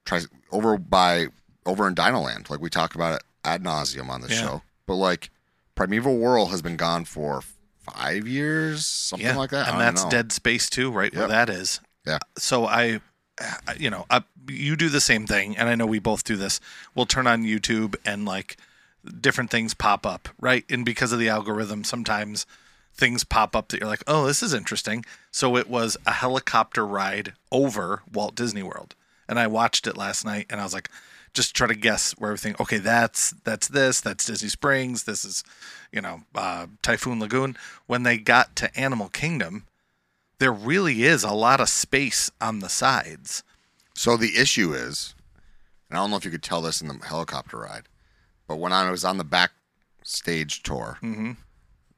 [0.06, 0.20] try
[0.52, 1.28] over by
[1.66, 4.42] over in Dinoland, like we talk about it ad nauseum on the Yeah.
[4.42, 4.62] show.
[4.86, 5.30] But like,
[5.76, 7.42] Primeval Whirl has been gone for
[7.92, 9.68] five years, something yeah, like that.
[9.68, 10.10] And that's know.
[10.10, 11.80] dead space too, right where that is.
[12.06, 12.20] Yeah.
[12.38, 13.02] So I,
[13.40, 16.36] I- you know, I, you do the same thing, and I know we both do
[16.36, 16.60] this.
[16.96, 18.58] We'll turn on YouTube and like
[19.22, 20.66] different things pop up, right?
[20.70, 22.46] And because of the algorithm, sometimes
[22.94, 25.06] things pop up that you're like, oh, this is interesting.
[25.32, 28.96] So it was a helicopter ride over Walt Disney World,
[29.28, 30.90] and I watched it last night, and I was like,
[31.34, 32.56] just try to guess where everything.
[32.60, 34.02] Okay, that's that's this.
[34.02, 35.04] That's Disney Springs.
[35.04, 35.44] This is,
[35.92, 37.58] you know, uh, Typhoon Lagoon.
[37.88, 39.66] When they got to Animal Kingdom,
[40.40, 43.44] there really is a lot of space on the sides.
[43.94, 45.14] So the issue is,
[45.90, 47.84] and I don't know if you could tell this in the helicopter ride,
[48.48, 49.52] but when I was on the back
[50.04, 51.32] stage tour, Mm-hmm.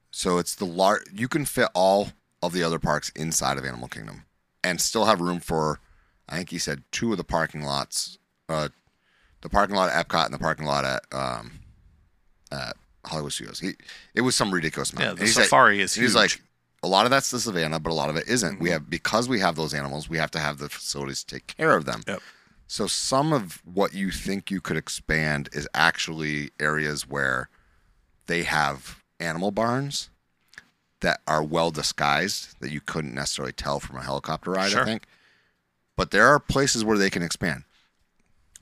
[0.10, 2.10] so it's the lar- you can fit all
[2.42, 4.26] of the other parks inside of Animal Kingdom
[4.64, 5.80] and still have room for,
[6.28, 8.18] I think he said two of the parking lots,
[8.50, 8.70] uh,
[9.42, 11.52] the parking lot at Epcot and the parking lot at um,
[12.52, 12.76] at
[13.06, 13.60] Hollywood Studios.
[13.60, 13.74] He
[14.16, 15.18] it was some ridiculous amount.
[15.20, 16.16] Yeah, the safari is and He's huge.
[16.16, 16.42] like,
[16.84, 18.60] a lot of that's the savannah, but a lot of it isn't.
[18.60, 18.74] We Mhm.
[18.74, 21.76] have because we have those animals, we have to have the facilities to take care
[21.76, 22.04] of them.
[22.08, 22.22] Yep.
[22.68, 27.50] So some of what you think you could expand is actually areas where
[28.28, 30.10] they have animal barns
[31.02, 34.82] that are well disguised that you couldn't necessarily tell from a helicopter ride, Sure.
[34.82, 35.06] I think.
[35.98, 37.64] But there are places where they can expand.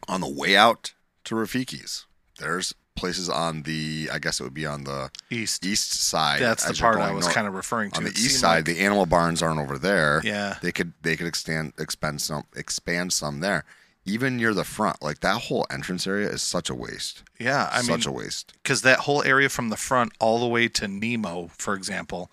[0.09, 0.93] On the way out
[1.25, 2.05] to Rafiki's,
[2.39, 5.65] there's places on the I guess it would be on the East.
[5.65, 6.41] east side.
[6.41, 7.35] That's the part I was north.
[7.35, 7.97] kind of referring to.
[7.97, 8.55] on the It east side.
[8.57, 10.57] like- the animal barns aren't over there yeah.
[10.61, 13.63] they could they could extend expand some expand some there
[14.05, 17.69] even near the front like that whole entrance area is such a waste Yeah.
[17.71, 20.67] I such mean, a waste because that whole area from the front all the way
[20.67, 22.29] to Nemo, for example,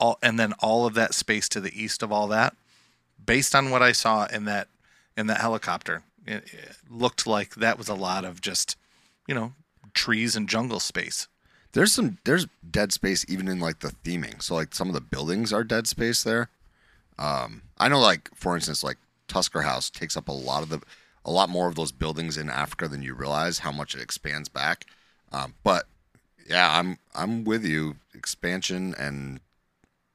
[0.00, 2.56] all and then all of that space to the east of all that,
[3.24, 4.66] based on what I saw in that
[5.16, 8.76] in that helicopter, it, it looked like that was a lot of just,
[9.26, 9.52] you know,
[9.94, 11.26] trees and jungle space.
[11.72, 14.42] there's some there's dead space even in like the theming.
[14.42, 16.50] So like some of the buildings are dead space there.
[17.18, 20.80] Um i know like for instance like tusker house takes up a lot of the
[21.24, 24.48] a lot more of those buildings in africa than you realize how much it expands
[24.48, 24.86] back.
[25.32, 25.84] Um but
[26.48, 27.96] yeah i'm i'm with you.
[28.14, 29.40] Expansion and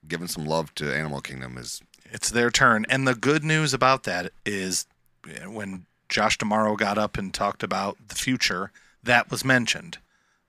[0.07, 4.03] giving some love to animal kingdom is It's their turn, and the good news about
[4.03, 4.86] that is
[5.28, 9.97] eh, when Josh D'Amaro got up and talked about the future, that was mentioned.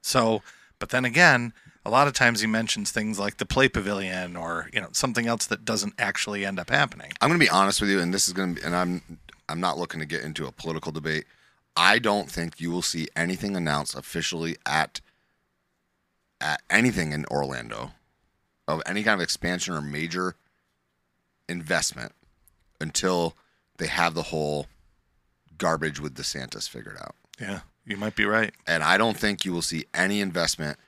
[0.03, 0.43] So,
[0.79, 1.55] but then again,
[1.87, 5.27] a lot of times he mentions things like the play pavilion or you know something
[5.27, 7.13] else that doesn't actually end up happening.
[7.21, 9.19] I'm going to be honest with you, and this is going to be, and I'm,
[9.49, 11.25] I'm not looking to get into a political debate.
[11.75, 15.01] I don't think you will see anything announced officially at,
[16.43, 17.93] at anything in Orlando,
[18.69, 20.37] of any kind of expansion or major
[21.49, 22.13] investment,
[22.83, 23.35] until
[23.79, 24.67] they have the whole
[25.59, 27.15] garbage with DeSantis figured out.
[27.41, 28.53] Yeah, you might be right.
[28.67, 30.79] And I don't think you will see any investment.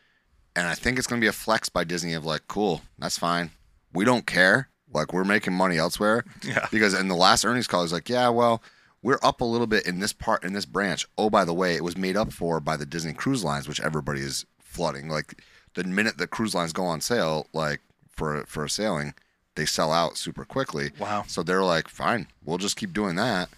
[0.55, 3.19] And I think it's going to be a flex by Disney of like, cool, that's
[3.19, 3.51] fine.
[3.93, 4.69] We don't care.
[4.93, 6.25] Like we're making money elsewhere.
[6.43, 6.67] Yeah.
[6.71, 8.63] Because in the last earnings call, he's like, yeah, well,
[9.03, 11.07] we're up a little bit in this part in this branch.
[11.19, 13.81] Oh, by the way, it was made up for by the Disney Cruise Lines, which
[13.81, 15.09] everybody is flooding.
[15.09, 15.43] Like
[15.75, 19.15] the minute the cruise lines go on sale, like for for a sailing,
[19.55, 20.93] they sell out super quickly.
[20.99, 21.25] Wow.
[21.27, 23.49] So they're like, fine, we'll just keep doing that.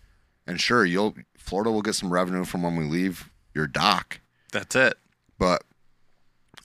[0.48, 4.20] And sure, you'll Florida will get some revenue from when we leave your dock
[4.52, 4.98] That's it.
[5.38, 5.62] but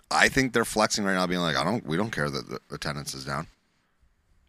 [0.09, 2.59] I think they're flexing right now, being like, I don't, we don't care that the
[2.71, 3.47] attendance is down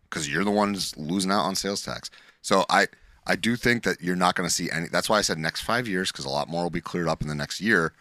[0.04, 2.10] because you're the ones losing out on sales tax.
[2.42, 2.88] So I,
[3.26, 4.88] I do think that you're not going to see any.
[4.88, 7.22] That's why I said next five years because a lot more will be cleared up
[7.22, 7.94] in the next year,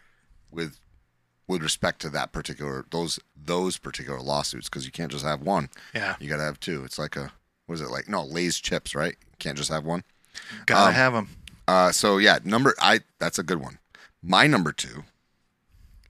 [0.52, 0.78] with,
[1.48, 5.70] with respect to that particular those those particular lawsuits because you can't just have one.
[5.96, 6.16] Yeah.
[6.20, 6.84] You got to have two.
[6.84, 7.32] It's like a
[7.66, 8.10] what is it like?
[8.10, 9.16] No, Lay's chips, right?
[9.22, 10.04] You can't just have one.
[10.66, 11.30] Gotta Um, have them.
[11.68, 13.80] Uh, so yeah, number I that's a good one.
[14.22, 15.04] My number two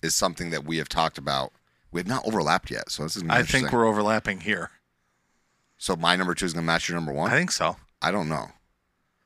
[0.01, 1.51] is something that we have talked about.
[1.91, 3.23] We have not overlapped yet, so this is.
[3.29, 4.71] I think we're overlapping here.
[5.77, 7.29] So my number two is gonna match your number one.
[7.31, 7.77] I think so.
[8.01, 8.51] I don't know.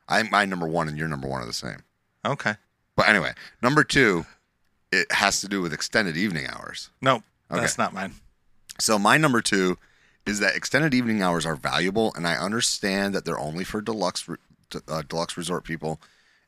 [0.07, 1.83] I think my number one and your number one are the same.
[2.25, 2.55] Okay.
[2.95, 4.25] But anyway, number two,
[4.91, 6.89] it has to do with extended evening hours.
[7.01, 7.23] Nope.
[7.51, 7.61] Okay.
[7.61, 8.15] That's not mine.
[8.79, 9.77] So my number two
[10.25, 14.27] is that extended evening hours are valuable, and I understand that they're only for deluxe
[14.87, 15.99] uh, deluxe resort people.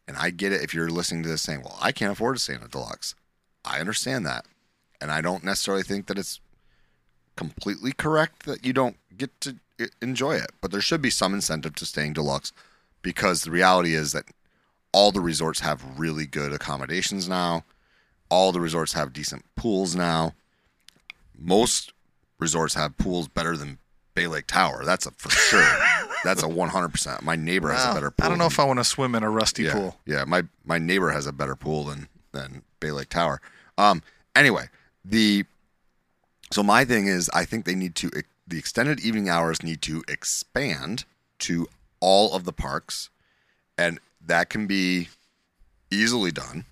[0.07, 2.41] And I get it if you're listening to this saying, "Well, I can't afford to
[2.41, 3.15] stay in a deluxe."
[3.63, 4.45] I understand that,
[4.99, 6.39] and I don't necessarily think that it's
[7.36, 9.57] completely correct that you don't get to
[10.01, 10.51] enjoy it.
[10.61, 12.51] But there should be some incentive to staying deluxe,
[13.01, 14.26] because the reality is that
[14.91, 17.63] all the resorts have really good accommodations now.
[18.30, 20.34] All the resorts have decent pools now
[21.39, 21.93] most
[22.39, 23.80] resorts have pools better than
[24.20, 24.84] Bay Lake Tower.
[24.84, 25.61] That's a for sure.
[26.26, 27.22] That's a 100%.
[27.22, 28.26] My neighbor has a better pool.
[28.26, 29.97] I don't know than- if I want to swim in a rusty yeah, pool.
[30.05, 33.39] Yeah, my my neighbor has a better pool than than Bay Lake Tower.
[33.78, 34.03] Um
[34.36, 34.65] anyway,
[35.05, 35.45] the
[36.51, 38.11] so my thing is I think they need to
[38.45, 41.05] the extended evening hours need to expand
[41.39, 41.70] to
[42.01, 43.09] all of the parks
[43.78, 45.07] and that can be
[45.89, 46.65] easily done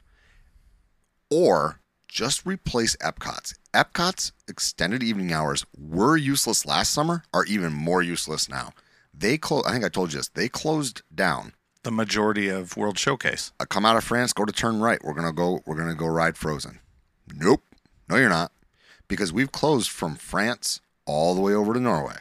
[1.30, 3.55] or just replace Epcot's.
[3.74, 8.72] Epcot's extended evening hours were useless last summer, are even more useless now.
[9.14, 9.64] They close.
[9.66, 10.30] I think I told you this.
[10.30, 11.53] They closed down.
[11.84, 13.51] The majority of World Showcase.
[13.60, 15.03] I come out of France, go to turn right.
[15.03, 15.62] We're gonna go.
[15.66, 16.80] We're gonna go ride Frozen.
[17.34, 17.64] Nope.
[18.10, 18.51] No, you're not,
[19.08, 22.18] because we've closed from France all the way over to Norway.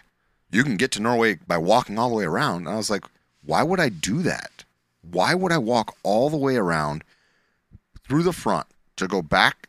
[0.51, 2.67] You can get to Norway by walking all the way around.
[2.67, 3.05] And I was like,
[3.45, 4.65] why would I do that?
[5.03, 7.05] Why would I walk all the way around
[8.07, 8.67] through the front
[8.97, 9.69] to go back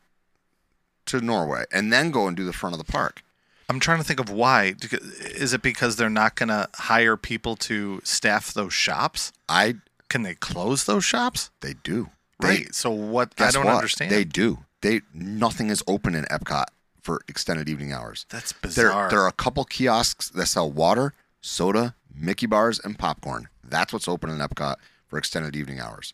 [1.08, 3.24] to Norway and then go and do the front of the park?
[3.70, 4.76] I'm trying to think of why.
[5.20, 9.32] Is it because they're not going to hire people to staff those shops?
[9.50, 9.76] I
[10.10, 11.50] Can they close those shops?
[11.62, 12.10] they do.
[12.40, 12.76] They- Right.
[12.76, 13.34] so what?
[13.40, 13.76] I don't what?
[13.76, 14.12] understand.
[14.12, 14.60] They do.
[14.82, 16.66] They nothing is open in Epcot
[17.02, 18.26] for extended evening hours.
[18.30, 19.10] That's There, bizarre.
[19.10, 23.48] there are a couple kiosks that sell water, soda, Mickey bars, and popcorn.
[23.64, 24.76] That's what's open in Epcot
[25.08, 26.14] for extended evening hours.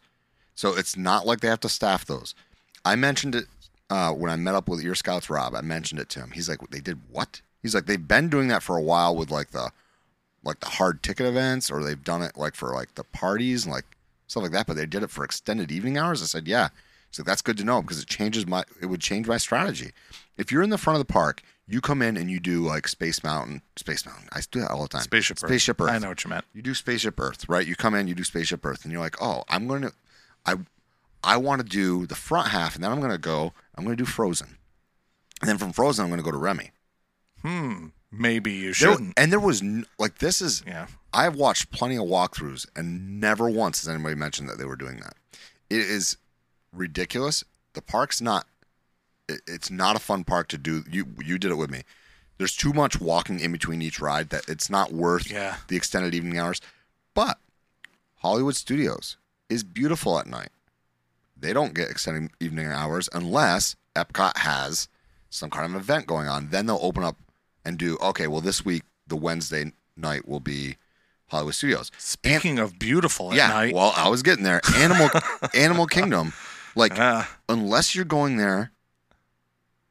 [0.56, 2.34] So it's not like they have to staff those.
[2.86, 3.46] I mentioned it
[3.94, 5.54] uh, when I met up with Ear Scouts Rob.
[5.54, 6.32] I mentioned it to him.
[6.32, 9.30] He's like, "They did what?" He's like, "They've been doing that for a while with
[9.30, 9.72] like the
[10.44, 13.74] like the hard ticket events, or they've done it like for like the parties and
[13.74, 13.86] like
[14.26, 14.66] stuff like that.
[14.66, 16.70] But they did it for extended evening hours." I said, "Yeah."
[17.10, 19.92] He's like, "That's good to know because it changes my it would change my strategy.
[20.38, 22.88] If you're in the front of the park, you come in and you do like
[22.88, 24.28] Space Mountain, Space Mountain.
[24.32, 25.04] I do that all the time.
[25.04, 25.50] Spaceship Earth.
[25.50, 25.92] Spaceship Earth.
[25.92, 26.46] I know what you meant.
[26.52, 27.66] You do Spaceship Earth, right?
[27.66, 29.94] You come in, you do Spaceship Earth, and you're like, oh, I'm going to,
[30.48, 30.56] I,
[31.24, 33.96] I want to do the front half, and then I'm going to go, I'm going
[33.98, 34.58] to do Frozen,
[35.42, 36.72] and then from Frozen, I'm going to go to Remy.
[37.42, 37.88] Hmm.
[38.12, 39.14] Maybe you shouldn't.
[39.18, 39.64] and there was
[39.98, 40.86] like this is, yeah.
[41.12, 44.98] I've watched plenty of walkthroughs, and never once has anybody mentioned that they were doing
[45.00, 45.16] that.
[45.70, 46.18] It is
[46.72, 47.44] ridiculous.
[47.74, 48.46] The park's not.
[49.28, 50.84] It, it's not a fun park to do.
[50.90, 51.82] You you did it with me.
[52.38, 55.56] There's too much walking in between each ride that it's not worth Yeah.
[55.68, 56.60] the extended evening hours.
[57.16, 57.38] But
[58.18, 59.18] Hollywood Studios
[59.50, 60.50] is beautiful at night.
[61.44, 64.88] They don't get extended evening hours unless Epcot has
[65.30, 66.50] some kind of event going on.
[66.50, 67.18] Then they'll open up
[67.66, 68.28] and do okay.
[68.28, 70.78] Well, this week the Wednesday night will be
[71.28, 71.92] Hollywood Studios.
[71.98, 73.76] Speaking of beautiful at yeah, night.
[73.76, 74.62] well, I was getting there.
[74.78, 75.10] Animal
[75.54, 76.32] Animal Kingdom,
[76.76, 76.98] like
[77.50, 78.72] unless you're going there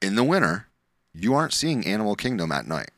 [0.00, 0.68] in the winter,
[1.12, 2.90] you aren't seeing Animal Kingdom at night.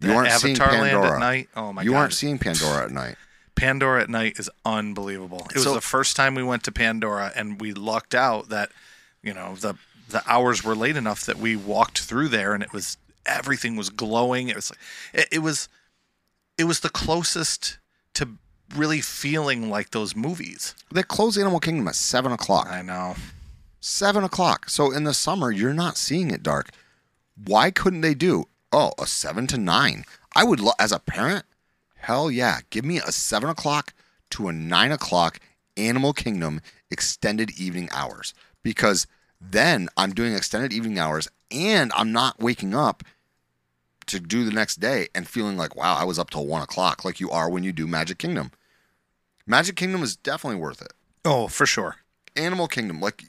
[0.00, 1.14] You aren't seeing Avatar Land Pandora.
[1.14, 1.48] at night.
[1.54, 1.94] Oh my you god.
[1.94, 3.14] You aren't seeing Pandora at night.
[3.60, 5.46] Pandora at night is unbelievable.
[5.50, 8.70] It was So- the first time we went to Pandora and we lucked out that,
[9.22, 9.74] you know, the
[10.08, 12.96] the hours were late enough that we walked through there and it was
[13.26, 14.48] everything was glowing.
[14.48, 14.78] It was like
[15.12, 15.68] it, it was
[16.58, 17.78] it was the closest
[18.14, 18.30] to
[18.74, 20.74] really feeling like those movies.
[20.90, 22.66] They close Animal Kingdom at seven o'clock.
[22.68, 23.14] I know.
[23.80, 24.68] Seven o'clock.
[24.68, 26.70] So in the summer, you're not seeing it dark.
[27.42, 30.04] Why couldn't they do oh a seven to nine?
[30.34, 31.44] I would lo- as a parent.
[32.00, 33.92] Hell yeah, give me a seven o'clock
[34.30, 35.38] to a nine o'clock
[35.76, 39.06] Animal Kingdom extended evening hours because
[39.40, 43.02] then I'm doing extended evening hours and I'm not waking up
[44.06, 47.04] to do the next day and feeling like wow I was up till one o'clock
[47.04, 48.50] like you are when you do Magic Kingdom.
[49.46, 50.92] Magic Kingdom is definitely worth it.
[51.24, 51.96] Oh, for sure.
[52.34, 53.24] Animal Kingdom, like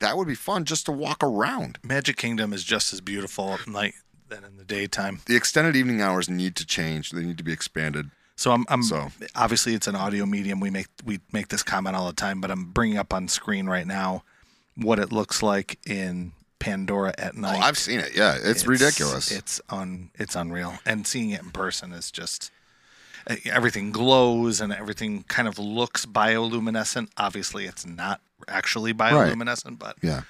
[0.00, 1.78] that would be fun just to walk around.
[1.82, 3.94] Magic Kingdom is just as beautiful at night
[4.28, 5.20] than in the daytime.
[5.26, 7.10] The extended evening hours need to change.
[7.10, 8.10] They need to be expanded.
[8.36, 10.60] So I'm, I'm So- obviously it's an audio medium.
[10.60, 13.66] We make we make this comment all the time, but I'm bringing up on screen
[13.66, 14.22] right now
[14.76, 17.58] what it looks like in Pandora at night.
[17.60, 17.66] Oh.
[17.66, 18.16] I've seen it.
[18.16, 19.30] Yeah, it's, ridiculous.
[19.30, 22.50] It's un it's unreal, and seeing it in person is just
[23.28, 27.08] uh, everything glows and everything kind of looks bioluminescent.
[27.16, 30.22] Obviously, it's not actually bioluminescent, but yeah.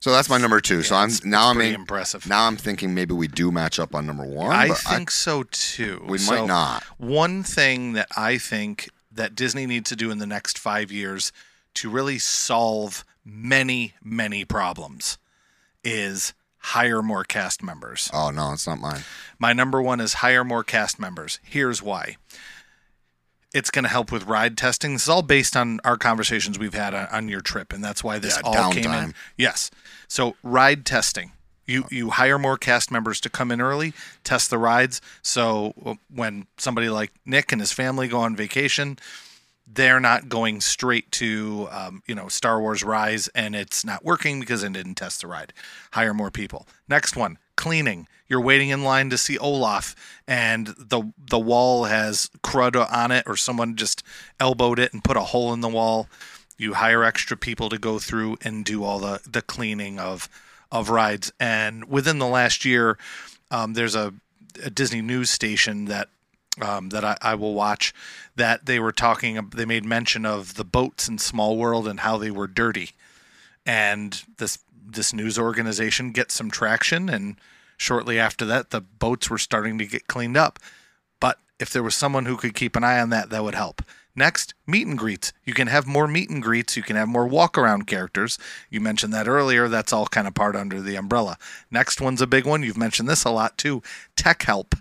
[0.00, 0.82] So that's my number two.
[0.82, 2.26] so I'm now I'm in- impressive.
[2.26, 4.50] now I'm thinking maybe we do match up on number one.
[4.56, 6.02] I think so too.
[6.08, 6.82] we So might not.
[6.98, 11.32] One thing that I think that Disney needs to do in the next five years
[11.74, 15.18] to really solve many, many problems
[15.84, 18.10] is hire more cast members.
[18.14, 19.02] Oh no, it's not mine.
[19.38, 21.38] My number one is hire more cast members.
[21.42, 22.16] Here's why.
[23.52, 24.92] It's going to help with ride testing.
[24.92, 28.04] This is all based on our conversations we've had on, on your trip, and that's
[28.04, 29.14] why this Yeah, all came in.
[29.36, 29.70] Yes.
[30.08, 31.32] So ride testing.
[31.66, 33.92] You you hire more cast members to come in early,
[34.24, 35.00] test the rides.
[35.22, 38.98] So when somebody like Nick and his family go on vacation,
[39.72, 44.40] they're not going straight to um, you know Star Wars Rise and it's not working
[44.40, 45.52] because they didn't test the ride.
[45.92, 46.66] Hire more people.
[46.88, 48.08] Next one, cleaning.
[48.26, 49.94] You're waiting in line to see Olaf
[50.26, 54.02] and the the wall has crud on it or someone just
[54.40, 56.08] elbowed it and put a hole in the wall.
[56.56, 60.26] You hire extra people to go through and do all the the cleaning of
[60.72, 61.32] of rides.
[61.38, 62.96] And within the last year,
[63.50, 64.14] um, there's a,
[64.64, 66.08] a Disney news station that
[66.62, 67.92] um, that I, I will watch
[68.36, 72.16] that they were talking they made mention of the boats in small world and how
[72.16, 72.92] they were dirty
[73.66, 74.58] and this
[74.94, 77.36] this news organization get some traction and
[77.76, 80.58] shortly after that the boats were starting to get cleaned up.
[81.20, 83.82] But if there was someone who could keep an eye on that that would help.
[84.16, 85.32] Next meet and greets.
[85.44, 86.76] You can have more meet and greets.
[86.76, 88.38] You can have more walk around characters.
[88.68, 89.68] You mentioned that earlier.
[89.68, 91.38] That's all kind of part under the umbrella.
[91.70, 92.62] Next one's a big one.
[92.64, 93.82] You've mentioned this a lot too.
[94.16, 94.74] Tech help.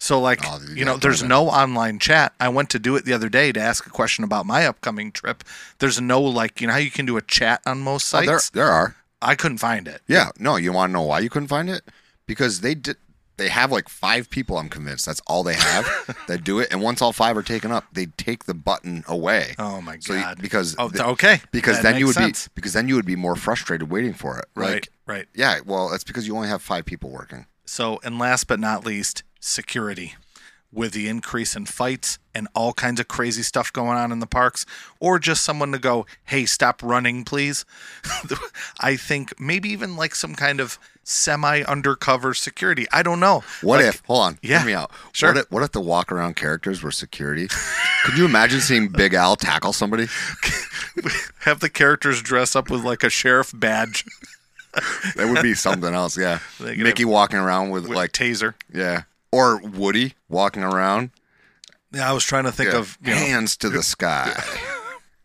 [0.00, 2.32] So like Oh, you know, there's no online chat.
[2.40, 5.12] I went to do it the other day to ask a question about my upcoming
[5.12, 5.44] trip.
[5.78, 8.38] There's no like you know how you can do a chat on most Oh, there
[8.38, 8.50] sites.
[8.50, 8.94] there are.
[9.20, 10.02] I couldn't find it.
[10.06, 10.30] Yeah.
[10.38, 11.82] No, you want to know why you couldn't find it?
[12.26, 12.96] Because they did.
[13.36, 14.58] They have like five people.
[14.58, 15.86] I'm convinced that's all they have
[16.26, 16.68] that do it.
[16.72, 19.54] And once all five are taken up, they take the button away.
[19.60, 20.42] Oh my So you- god.
[20.42, 21.40] because oh, the- okay.
[21.52, 22.48] because That then you would sense.
[22.48, 24.46] be because then you would be more frustrated waiting for it.
[24.56, 24.74] right.
[24.74, 25.26] Like, right.
[25.34, 25.60] yeah.
[25.64, 27.46] Well, that's because you only have five people working.
[27.64, 30.16] So, and last but not least, security.
[30.70, 34.26] With the increase in fights and all kinds of crazy stuff going on in the
[34.26, 34.66] parks,
[35.00, 37.64] or just someone to go, hey, stop running, please.
[38.80, 42.86] I think maybe even like some kind of semi undercover security.
[42.92, 43.42] I don't know.
[43.62, 44.02] What Like, if?
[44.06, 44.38] Hold on.
[44.42, 44.90] Yeah, Hear me out.
[45.12, 45.30] sure.
[45.30, 47.48] What if, what if the walk around characters were security?
[48.04, 50.06] Could you imagine seeing Big Al tackle somebody?
[51.40, 54.04] have the characters dress up with like a sheriff badge,
[55.16, 56.18] That would be something else.
[56.18, 56.40] Yeah.
[56.60, 58.54] Mickey walking around with, with like taser?
[58.72, 59.02] yeah,
[59.32, 61.10] or Woody walking around.
[61.92, 62.78] Yeah, I was trying to think Yeah.
[62.78, 64.32] of you know, hands to the sky.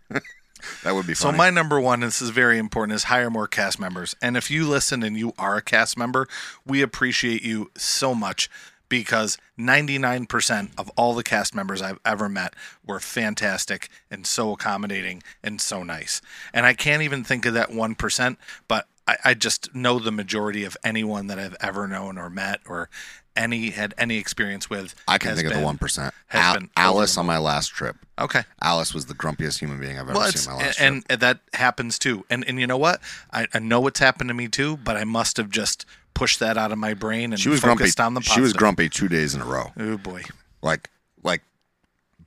[0.84, 1.38] that would be So funny.
[1.38, 4.16] my number one, and this is very important, is hire more cast members.
[4.22, 6.28] And if you listen and you are a cast member,
[6.66, 8.50] we appreciate you so much
[8.90, 12.54] because 99% of all the cast members I've ever met
[12.86, 16.22] were fantastic and so accommodating and so nice.
[16.54, 18.38] And I can't even think of that 1%,
[18.68, 22.62] but I, I just know the majority of anyone that I've ever known or met
[22.68, 22.90] or
[23.36, 24.94] any had any experience with.
[25.08, 26.14] I can think of the one percent.
[26.32, 27.98] been Alice on my last trip.
[28.20, 28.44] Okay.
[28.62, 31.06] Alice was the grumpiest human being I've ever Well, seen in my last and, trip.
[31.10, 32.26] and that happens too.
[32.30, 33.02] And and you know what?
[33.32, 36.58] I, I know what's happened to me too, but I must have just pushed that
[36.58, 37.86] out of my brain and She was grumpy.
[38.00, 39.72] on the She was grumpy two days in a row.
[39.78, 40.22] Oh boy.
[40.62, 40.90] Like
[41.24, 41.42] like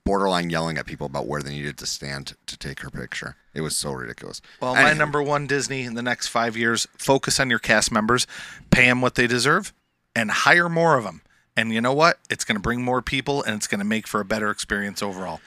[0.07, 3.35] borderline yelling at people about where they needed to stand to take her picture.
[3.53, 4.41] It was so ridiculous.
[4.61, 8.25] Well, my number one Disney in the next five years: focus on your cast members,
[8.71, 9.73] pay them what they deserve,
[10.15, 11.21] and hire more of them.
[11.57, 12.19] And you know what?
[12.29, 15.03] It's going to bring more people, and it's going to make for a better experience
[15.03, 15.41] overall.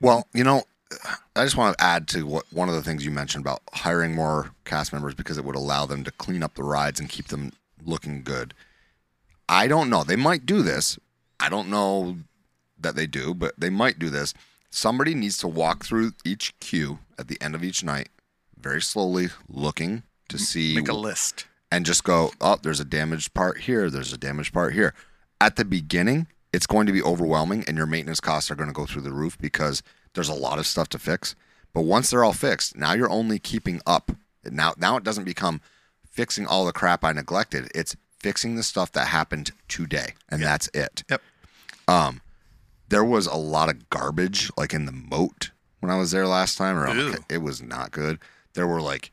[0.00, 0.62] Well, you know,
[1.36, 4.14] I just want to add to what one of the things you mentioned about hiring
[4.14, 7.28] more cast members because it would allow them to clean up the rides and keep
[7.28, 7.52] them
[7.84, 8.54] looking good.
[9.48, 10.04] I don't know.
[10.04, 10.98] They might do this.
[11.40, 12.16] I don't know
[12.84, 14.32] that they do, but they might do this.
[14.70, 18.08] Somebody needs to walk through each queue at the end of each night
[18.58, 21.46] very slowly looking to see Make a list.
[21.70, 24.94] and just go, oh, there's a damaged part here, there's a damaged part here.
[25.40, 28.74] At the beginning, it's going to be overwhelming and your maintenance costs are going to
[28.74, 29.82] go through the roof because
[30.14, 31.34] there's a lot of stuff to fix.
[31.74, 34.12] But once they're all fixed, now you're only keeping up.
[34.44, 35.60] Now now it doesn't become
[36.10, 37.70] fixing all the crap I neglected.
[37.74, 40.14] It's fixing the stuff that happened today.
[40.30, 41.02] And that's it.
[41.10, 41.20] Yep.
[41.88, 42.20] Um,
[42.88, 46.56] There was a lot of garbage like in the moat when I was there last
[46.56, 47.14] time or Ew.
[47.28, 48.18] it was not good.
[48.54, 49.10] There were like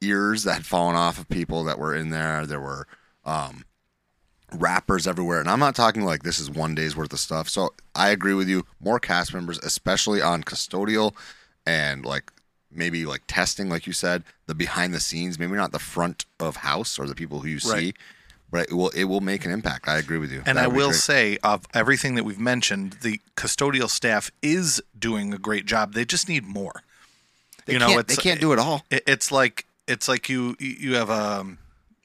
[0.00, 2.46] ears that had fallen off of people that were in there.
[2.46, 2.86] There were
[3.24, 3.64] um,
[4.52, 7.48] wrappers everywhere, and I'm not talking like this is one day's worth of stuff.
[7.48, 8.64] So I agree with you.
[8.80, 11.14] More cast members, especially on custodial
[11.66, 12.32] and like
[12.70, 16.56] maybe like testing, like you said, the behind the scenes, maybe not the front of
[16.56, 17.94] house or the people who you see,
[18.50, 18.66] Right.
[18.66, 19.88] but it will it will make an impact.
[19.88, 20.42] I agree with you.
[20.46, 21.00] And That I will great.
[21.00, 25.94] say, of everything that we've mentioned, the custodial staff is doing a great job.
[25.94, 26.82] They just need more.
[27.66, 28.84] they you know, they can't do it all.
[28.90, 31.58] it- it's like it's like you you have um,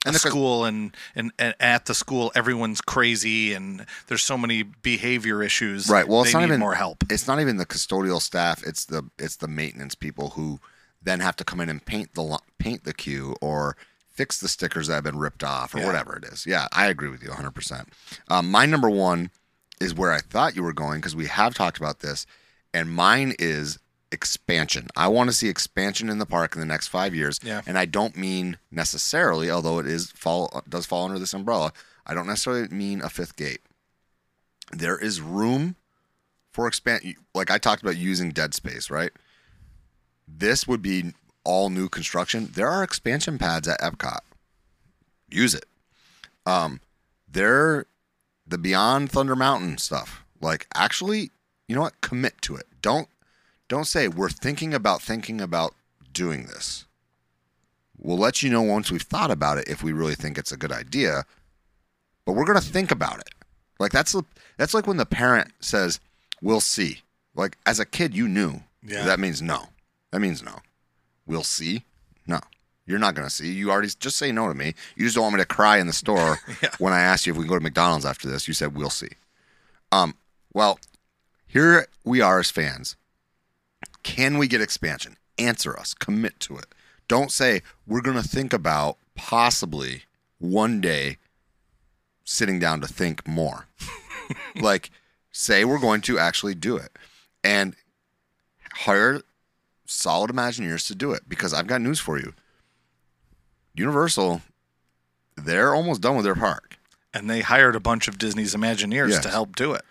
[0.05, 4.37] a, a And school and, and and at the school everyone's crazy and there's so
[4.37, 5.89] many behavior issues.
[5.89, 6.07] Right.
[6.07, 7.03] Well, they it's not need even more help.
[7.09, 8.63] It's not even the custodial staff.
[8.65, 10.59] It's the it's the maintenance people who
[11.01, 13.75] then have to come in and paint the paint the queue or
[14.15, 15.85] fix the stickers that have been ripped off or Yeah.
[15.85, 16.45] whatever it is.
[16.45, 17.51] Yeah, I agree with you 100.
[17.51, 17.89] percent
[18.29, 19.29] um, My number one
[19.81, 22.25] is where I thought you were going because we have talked about this,
[22.73, 23.77] and mine is
[24.11, 24.87] expansion.
[24.95, 27.39] I want to see expansion in the park in the next five years.
[27.43, 27.61] Yeah.
[27.67, 31.73] And I don't mean necessarily, although it is fall does fall under this umbrella.
[32.05, 33.59] I don't necessarily mean a fifth gate.
[34.71, 35.75] There is room
[36.53, 37.01] for expand.
[37.33, 39.11] Like I talked about using dead space, right?
[40.27, 41.13] This would be
[41.45, 42.49] all new construction.
[42.53, 44.19] There are expansion pads at Epcot.
[45.29, 45.65] Use it.
[46.45, 46.81] Um,
[47.31, 47.85] they're
[48.47, 50.23] the Beyond Thunder Mountain stuff.
[50.41, 51.31] Like actually,
[51.67, 51.99] you know what?
[52.01, 52.65] Commit to it.
[52.81, 53.07] Don't
[53.67, 55.73] don't say we're thinking about thinking about
[56.13, 56.85] doing this.
[57.97, 60.57] We'll let you know once we've thought about it if we really think it's a
[60.57, 61.25] good idea.
[62.25, 63.29] But we're gonna think about it.
[63.79, 64.23] Like that's the
[64.57, 65.99] that's like when the parent says,
[66.41, 67.01] "We'll see."
[67.35, 69.05] Like as a kid, you knew Yeah.
[69.05, 69.69] that means no.
[70.11, 70.59] That means no.
[71.27, 71.83] We'll see.
[72.27, 72.39] No,
[72.85, 73.51] you're not gonna see.
[73.51, 74.73] You already just say no to me.
[74.95, 76.69] You just don't want me to cry in the store Yeah.
[76.79, 78.47] when I asked you if we can go to McDonald's after this.
[78.47, 79.09] You said we'll see.
[79.91, 80.15] Um.
[80.53, 80.79] Well,
[81.47, 82.95] here we are as fans.
[84.03, 85.17] Can we get expansion?
[85.37, 85.93] Answer us.
[85.93, 86.67] Commit to it.
[87.07, 90.03] Don't say we're going to think about possibly
[90.39, 91.17] one day
[92.23, 93.67] sitting down to think more.
[94.55, 94.91] like,
[95.31, 96.91] say we're going to actually do it
[97.43, 97.75] and
[98.73, 99.21] hire
[99.85, 102.33] solid Imagineers to do it because I've got news for you.
[103.75, 104.41] Universal,
[105.35, 106.77] they're almost done with their park.
[107.13, 109.23] And they hired a bunch of Disney's Imagineers Yes.
[109.23, 109.83] to help do it.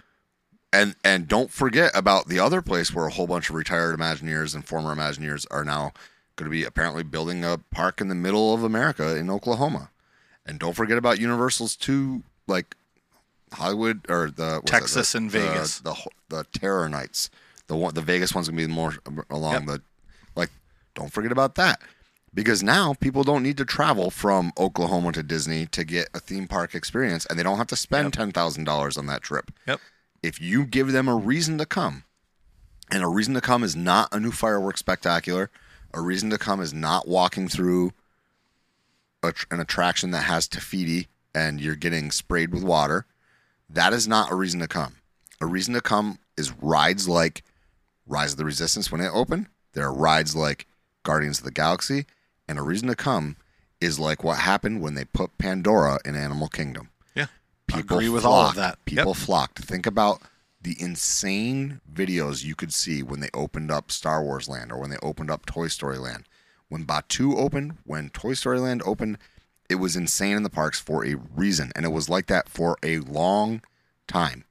[0.73, 4.55] and and don't forget about the other place where a whole bunch of retired Imagineers
[4.57, 5.93] and former Imagineers are now
[6.37, 9.91] going to be apparently building a park in the middle of America in Oklahoma.
[10.45, 12.77] And don't forget about Universal's two like
[13.53, 15.79] Hollywood or the Texas the- and the- Vegas.
[15.79, 15.95] the,
[16.29, 17.31] the Terror Nights.
[17.67, 18.95] The one the Vegas one's going to be more
[19.31, 19.65] along Yep.
[19.67, 19.83] the
[20.37, 20.51] like
[20.95, 21.81] don't forget about that.
[22.33, 26.49] Because now people don't need to travel from Oklahoma to Disney to get a theme
[26.49, 29.81] park experience and they don't have to spend $10,000 on that trip Yep.
[30.23, 32.03] if you give them a reason to come,
[32.91, 35.49] and a reason to come is not a new fireworks spectacular,
[35.95, 37.93] a reason to come is not walking through
[39.23, 43.07] a, tr- an attraction that has Tafiti and you're getting sprayed with water,
[43.71, 44.97] that is not a reason to come.
[45.41, 47.43] A reason to come is rides like
[48.07, 49.47] Rise of the Resistance when it opened.
[49.73, 50.67] There are rides like
[51.03, 52.07] Guardians of the Galaxy,
[52.49, 53.37] and a reason to come
[53.81, 57.27] is like what happened when they put Pandora in Animal Kingdom Yeah.
[57.67, 58.83] people Agree with all of that.
[58.85, 59.17] People Yep.
[59.17, 59.59] flocked.
[59.59, 60.23] Think about
[60.63, 64.89] the insane videos you could see when they opened up Star Wars Land or when
[64.91, 66.25] they opened up Toy Story Land.
[66.69, 69.19] When Batuu opened, when Toy Story Land opened,
[69.69, 72.79] it was insane in the parks for a reason, and it was like that for
[72.83, 73.61] a long
[74.09, 74.45] time.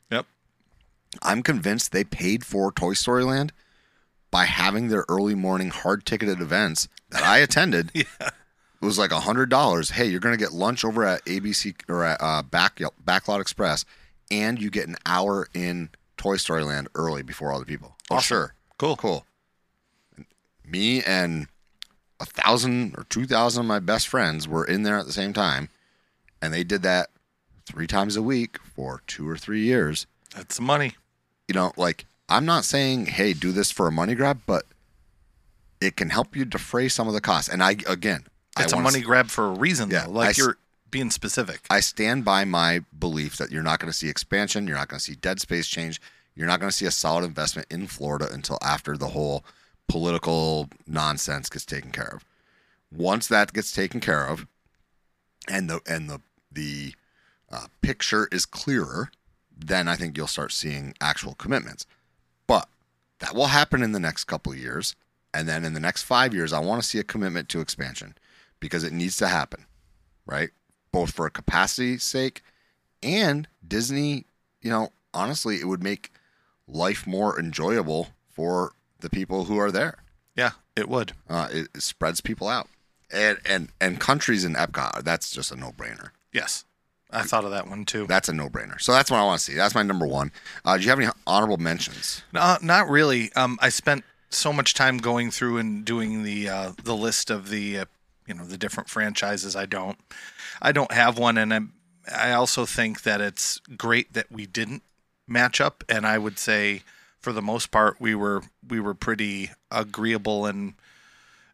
[1.21, 3.53] I'm convinced they paid for Toy Story Land
[4.31, 7.91] by having their early morning hard ticketed events that I attended.
[8.19, 8.29] Yeah.
[8.81, 9.91] It was like a hundred dollars.
[9.91, 13.85] Hey, you're gonna get lunch over at ABC or at uh, Back Backlot Express,
[14.29, 15.87] and you get an hour in
[16.17, 17.95] Toy Story Land early before all the people.
[18.11, 18.97] Oh, sure, Cool.
[18.97, 19.25] cool.
[20.65, 21.47] Me and
[22.19, 25.31] a thousand or two thousand of my best friends were in there at the same
[25.31, 25.69] time,
[26.41, 27.09] and they did that
[27.65, 30.95] three times a week for two or three years That's money.
[31.47, 34.65] You know, like I'm not saying, hey, do this for a money grab, but
[35.81, 37.49] it can help you defray some of the costs.
[37.49, 38.25] And I, again,
[38.59, 40.11] It's I a money grab for a reason, Yeah, though.
[40.11, 40.57] Like I you're
[40.89, 41.61] being specific.
[41.69, 44.99] I stand by my belief that you're not going to see expansion, you're not going
[44.99, 45.99] to see dead space change,
[46.35, 49.43] you're not going to see a solid investment in Florida until after the whole
[49.87, 52.25] political nonsense gets taken care of.
[52.95, 54.45] Once that gets taken care of,
[55.49, 56.21] and the and the
[56.51, 56.93] the
[57.51, 59.11] uh, picture is clearer,
[59.67, 61.85] then I think you'll start seeing actual commitments.
[62.47, 62.67] But
[63.19, 64.95] that will happen in the next couple of years,
[65.33, 68.15] and then in the next five years, I want to see a commitment to expansion
[68.59, 69.65] because it needs to happen,
[70.25, 70.49] right?
[70.91, 72.41] Both for a capacity sake
[73.01, 74.25] and Disney.
[74.61, 76.11] You know, honestly, it would make
[76.67, 79.99] life more enjoyable for the people who are there.
[80.35, 81.13] yeah, it would.
[81.29, 82.67] Uh, it, it spreads people out.
[83.11, 85.03] and and and countries in Epcot.
[85.03, 86.09] That's just a no brainer.
[86.31, 86.65] Yes,
[87.13, 88.07] I thought of that one too.
[88.07, 88.81] That's a no brainer.
[88.81, 89.55] So that's what I want to see.
[89.55, 90.31] That's my number one.
[90.65, 92.23] Uh, do you have any honorable mentions?
[92.33, 93.31] No, not really.
[93.33, 97.49] Um, I spent so much time going through and doing the uh, the list of
[97.49, 97.85] the uh,
[98.27, 99.55] you know the different franchises.
[99.55, 99.97] I don't
[100.61, 101.59] I don't have one, and I
[102.11, 104.83] I also think that it's great that we didn't
[105.27, 105.83] match up.
[105.87, 106.81] And I would say
[107.19, 110.73] for the most part we were we were pretty agreeable and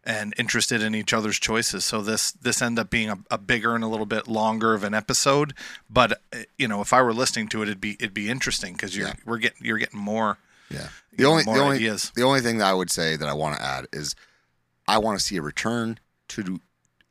[0.10, 1.86] and interested in each other's choices.
[1.86, 4.84] So this this ended up being a, a bigger and a little bit longer of
[4.84, 5.54] an episode.
[5.90, 8.74] But uh, you know, if I were listening to it, it'd be it'd be interesting
[8.74, 9.14] because you're Yeah.
[9.26, 10.40] we're getting you're getting more.
[10.72, 10.88] Yeah.
[11.16, 12.12] The only more the only ideas.
[12.16, 14.16] the only thing that I would say that I want to add is
[14.88, 16.00] I want to see a return
[16.30, 16.60] to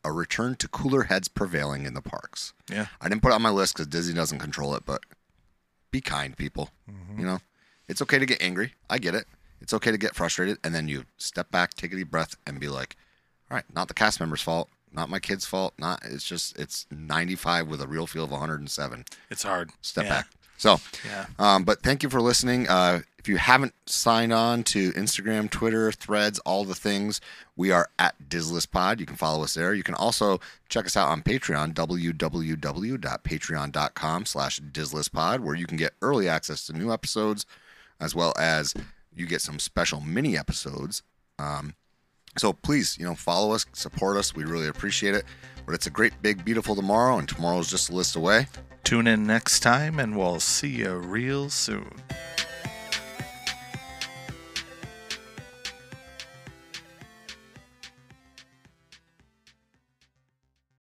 [0.04, 2.52] a return to cooler heads prevailing in the parks.
[2.70, 2.86] Yeah.
[3.00, 5.02] I didn't put it on my list because Disney doesn't control it, but
[5.92, 6.70] be kind, people.
[6.90, 7.20] Mm-hmm.
[7.20, 7.38] You know,
[7.88, 8.74] it's okay to get angry.
[8.90, 9.26] I get it.
[9.60, 12.58] It's okay to get frustrated, and then you step back, take a deep breath, and
[12.60, 12.96] be like,
[13.50, 15.74] "All right, not the cast member's fault, not my kid's fault.
[15.78, 19.04] Not it's just it's 95 with a real feel of 107.
[19.30, 19.70] It's hard.
[19.82, 20.10] Step Yeah.
[20.10, 20.28] back."
[20.60, 21.26] So, Yeah.
[21.38, 22.68] um, but thank you for listening.
[22.68, 27.20] Uh, if you haven't signed on to Instagram, Twitter, Threads, all the things,
[27.54, 28.98] we are at DisListPod.
[28.98, 29.72] You can follow us there.
[29.72, 35.94] You can also check us out on Patreon, www.patreon.com slash DisListPod, where you can get
[36.02, 37.46] early access to new episodes,
[38.00, 38.74] as well as
[39.18, 41.02] you get some special mini episodes.
[41.38, 41.74] Um,
[42.36, 44.34] so please, you know, follow us, support us.
[44.34, 45.24] We really appreciate it.
[45.66, 48.46] But it's a great, big, beautiful tomorrow, and tomorrow's just a list away.
[48.84, 51.90] Tune in next time, and we'll see you real soon.